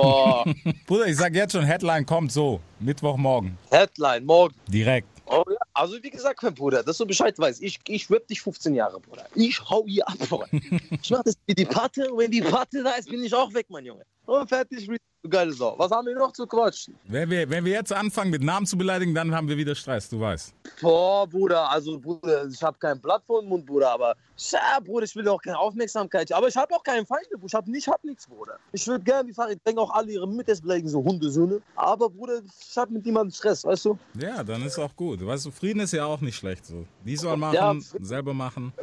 Bruder, 0.87 1.05
ich 1.07 1.15
sag 1.15 1.35
jetzt 1.35 1.51
schon, 1.51 1.63
Headline 1.63 2.05
kommt 2.05 2.31
so. 2.31 2.59
Mittwochmorgen. 2.79 3.57
Headline, 3.69 4.25
morgen. 4.25 4.55
Direkt. 4.67 5.07
Oh, 5.27 5.43
ja. 5.47 5.57
Also 5.73 6.01
wie 6.01 6.09
gesagt, 6.09 6.41
mein 6.41 6.53
Bruder, 6.53 6.83
dass 6.83 6.97
du 6.97 7.05
Bescheid 7.05 7.37
weißt, 7.37 7.61
ich, 7.61 7.79
ich 7.87 8.09
rap 8.09 8.27
dich 8.27 8.41
15 8.41 8.73
Jahre, 8.75 8.99
Bruder. 8.99 9.25
Ich 9.35 9.59
hau 9.69 9.83
hier 9.85 10.07
ab, 10.07 10.17
Bruder. 10.29 10.47
Ich 10.51 11.11
mach 11.11 11.23
das 11.23 11.35
wie 11.45 11.53
die 11.53 11.65
Patte 11.65 12.09
wenn 12.15 12.31
die 12.31 12.41
Patte 12.41 12.83
da 12.83 12.91
ist, 12.91 13.09
bin 13.09 13.23
ich 13.23 13.33
auch 13.33 13.53
weg, 13.53 13.67
mein 13.69 13.85
Junge. 13.85 14.03
Und 14.25 14.47
fertig, 14.47 14.87
geile 15.29 15.53
Sau. 15.53 15.75
Was 15.77 15.91
haben 15.91 16.07
wir 16.07 16.15
noch 16.15 16.31
zu 16.33 16.45
quatschen? 16.47 16.95
Wenn 17.05 17.29
wir, 17.29 17.49
wenn 17.49 17.65
wir 17.65 17.73
jetzt 17.73 17.93
anfangen 17.93 18.31
mit 18.31 18.41
Namen 18.43 18.65
zu 18.65 18.77
beleidigen, 18.77 19.13
dann 19.13 19.33
haben 19.33 19.47
wir 19.47 19.57
wieder 19.57 19.75
Stress, 19.75 20.09
du 20.09 20.19
weißt. 20.19 20.53
Boah, 20.81 21.27
Bruder, 21.27 21.69
also 21.69 21.99
Bruder, 21.99 22.45
ich 22.47 22.61
habe 22.61 22.77
kein 22.79 22.99
Blatt 22.99 23.23
vor 23.25 23.41
dem 23.41 23.49
Mund, 23.49 23.65
Bruder, 23.65 23.91
aber 23.91 24.15
ja, 24.37 24.79
Bruder, 24.83 25.05
ich 25.05 25.15
will 25.15 25.27
auch 25.29 25.41
keine 25.41 25.57
Aufmerksamkeit. 25.57 26.29
Aber 26.33 26.47
ich 26.49 26.57
habe 26.57 26.75
auch 26.75 26.83
keinen 26.83 27.05
Feind, 27.05 27.25
Bruder. 27.31 27.45
Ich 27.45 27.53
habe 27.53 27.71
nicht, 27.71 27.87
hab 27.87 28.03
nichts, 28.03 28.27
Bruder. 28.27 28.57
Ich 28.73 28.85
würde 28.85 29.03
gerne, 29.03 29.29
wie 29.29 29.33
Farid, 29.33 29.59
denke 29.65 29.79
auch 29.81 29.91
alle 29.91 30.11
ihre 30.11 30.27
Mittes 30.27 30.59
beleidigen, 30.61 30.89
so 30.89 31.01
Hundesöhne. 31.01 31.61
Aber 31.75 32.09
Bruder, 32.09 32.41
ich 32.69 32.77
habe 32.77 32.91
mit 32.91 33.05
niemandem 33.05 33.31
Stress, 33.31 33.63
weißt 33.63 33.85
du? 33.85 33.97
Ja, 34.19 34.43
dann 34.43 34.61
ist 34.63 34.77
auch 34.77 34.93
gut. 34.95 35.25
Weißt 35.25 35.45
du, 35.45 35.51
Frieden 35.51 35.79
ist 35.79 35.93
ja 35.93 36.05
auch 36.05 36.19
nicht 36.19 36.35
schlecht 36.35 36.65
so. 36.65 36.85
Die 37.05 37.15
sollen 37.15 37.39
machen, 37.39 37.55
Ja. 37.55 37.75
selber 38.01 38.33
machen. 38.33 38.73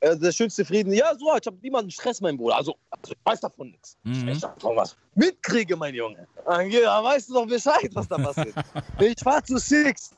Äh, 0.00 0.16
der 0.16 0.32
schönste 0.32 0.64
Frieden. 0.64 0.92
Ja, 0.92 1.14
so, 1.16 1.26
ich 1.40 1.46
habe 1.46 1.56
niemanden 1.62 1.90
Stress, 1.92 2.20
mein 2.20 2.36
Bruder. 2.36 2.56
Also, 2.56 2.74
also 2.90 3.12
ich 3.12 3.18
weiß 3.24 3.40
davon 3.40 3.68
nichts. 3.70 3.96
Mhm. 4.02 4.28
Ich 4.28 4.40
davon 4.40 4.74
was 4.76 4.96
mitkriege, 5.14 5.76
mein 5.76 5.85
Junge. 5.94 6.26
Ja, 6.68 7.02
weißt 7.02 7.28
du 7.28 7.34
doch 7.34 7.46
Bescheid, 7.46 7.90
was 7.92 8.08
da 8.08 8.16
passiert. 8.18 8.54
ich 9.00 9.14
fahr 9.22 9.42
zu 9.44 9.58
Six. 9.58 10.10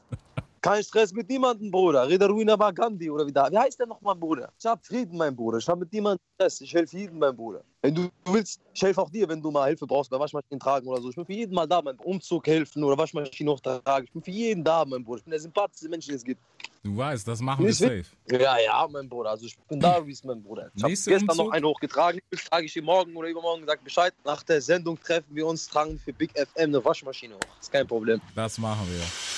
Kein 0.61 0.83
Stress 0.83 1.13
mit 1.13 1.29
niemandem, 1.29 1.71
Bruder. 1.71 2.09
Reda 2.09 2.27
Ruina 2.27 2.59
war 2.59 2.73
Gandhi 2.73 3.11
oder 3.11 3.27
wie 3.27 3.33
da. 3.33 3.51
Wie 3.51 3.59
heißt 3.59 3.79
der 3.79 3.87
nochmal, 3.87 4.15
Bruder? 4.15 4.51
Ich 4.59 4.67
hab 4.67 4.85
Frieden, 4.85 5.17
mein 5.17 5.35
Bruder. 5.35 5.59
Ich 5.59 5.69
hab 5.69 5.79
mit 5.79 5.93
niemandem 5.93 6.25
Stress. 6.35 6.61
Ich 6.61 6.75
helfe 6.75 6.97
jedem, 6.97 7.19
mein 7.19 7.37
Bruder. 7.37 7.63
Wenn 7.83 7.95
du 7.95 8.09
willst, 8.25 8.61
ich 8.75 8.83
helfe 8.83 9.01
auch 9.01 9.11
dir, 9.11 9.29
wenn 9.29 9.41
du 9.41 9.51
mal 9.51 9.69
Hilfe 9.69 9.87
brauchst 9.87 10.11
bei 10.11 10.19
Waschmaschinen 10.19 10.59
tragen 10.59 10.89
oder 10.89 11.01
so. 11.01 11.11
Ich 11.11 11.17
bin 11.17 11.27
für 11.27 11.33
jeden 11.33 11.55
mal 11.55 11.67
da, 11.67 11.81
mein 11.81 11.97
Umzug 11.99 12.47
helfen 12.47 12.83
oder 12.83 12.99
Waschmaschine 12.99 13.51
hochtragen. 13.51 14.05
Ich 14.05 14.13
bin 14.13 14.23
für 14.23 14.31
jeden 14.31 14.65
da, 14.65 14.85
mein 14.85 15.05
Bruder. 15.05 15.19
Ich 15.19 15.25
bin 15.25 15.31
der 15.31 15.41
sympathischste 15.41 15.89
Mensch, 15.89 16.07
den 16.07 16.17
es 16.17 16.25
gibt. 16.25 16.41
Du 16.83 16.97
weißt, 16.97 17.27
das 17.27 17.41
machen 17.41 17.65
wir 17.65 17.75
safe. 17.75 18.05
Ja, 18.31 18.59
ja, 18.59 18.89
mein 18.91 19.09
Bruder. 19.09 19.31
Also 19.31 19.47
ich 19.47 19.59
bin 19.69 19.81
da, 19.81 20.05
wie 20.07 20.13
es 20.13 20.25
mein 20.25 20.43
Bruder. 20.43 20.71
Ich 20.75 20.83
habe 20.83 20.93
gestern 20.93 21.23
Umzug? 21.23 21.37
noch 21.37 21.53
einen 21.53 21.67
hochgetragen. 21.67 22.21
Ich 22.31 22.45
trage 22.45 22.67
ich 22.67 22.77
ihn 22.77 22.85
morgen 22.85 23.15
oder 23.17 23.29
übermorgen. 23.29 23.65
Sag 23.67 23.83
Bescheid. 23.85 24.15
Nach 24.25 24.43
der 24.43 24.61
Sendung 24.61 24.99
treffen 25.01 25.35
wir 25.35 25.47
uns, 25.47 25.69
tragen 25.69 25.99
für 25.99 26.13
Big 26.13 26.31
FM 26.39 26.47
eine 26.57 26.85
Waschmaschine 26.85 27.35
hoch. 27.35 27.61
Ist 27.61 27.73
kein 27.73 27.87
Problem. 27.87 28.21
Das 28.35 28.59
machen 28.59 28.87
wir. 28.89 29.38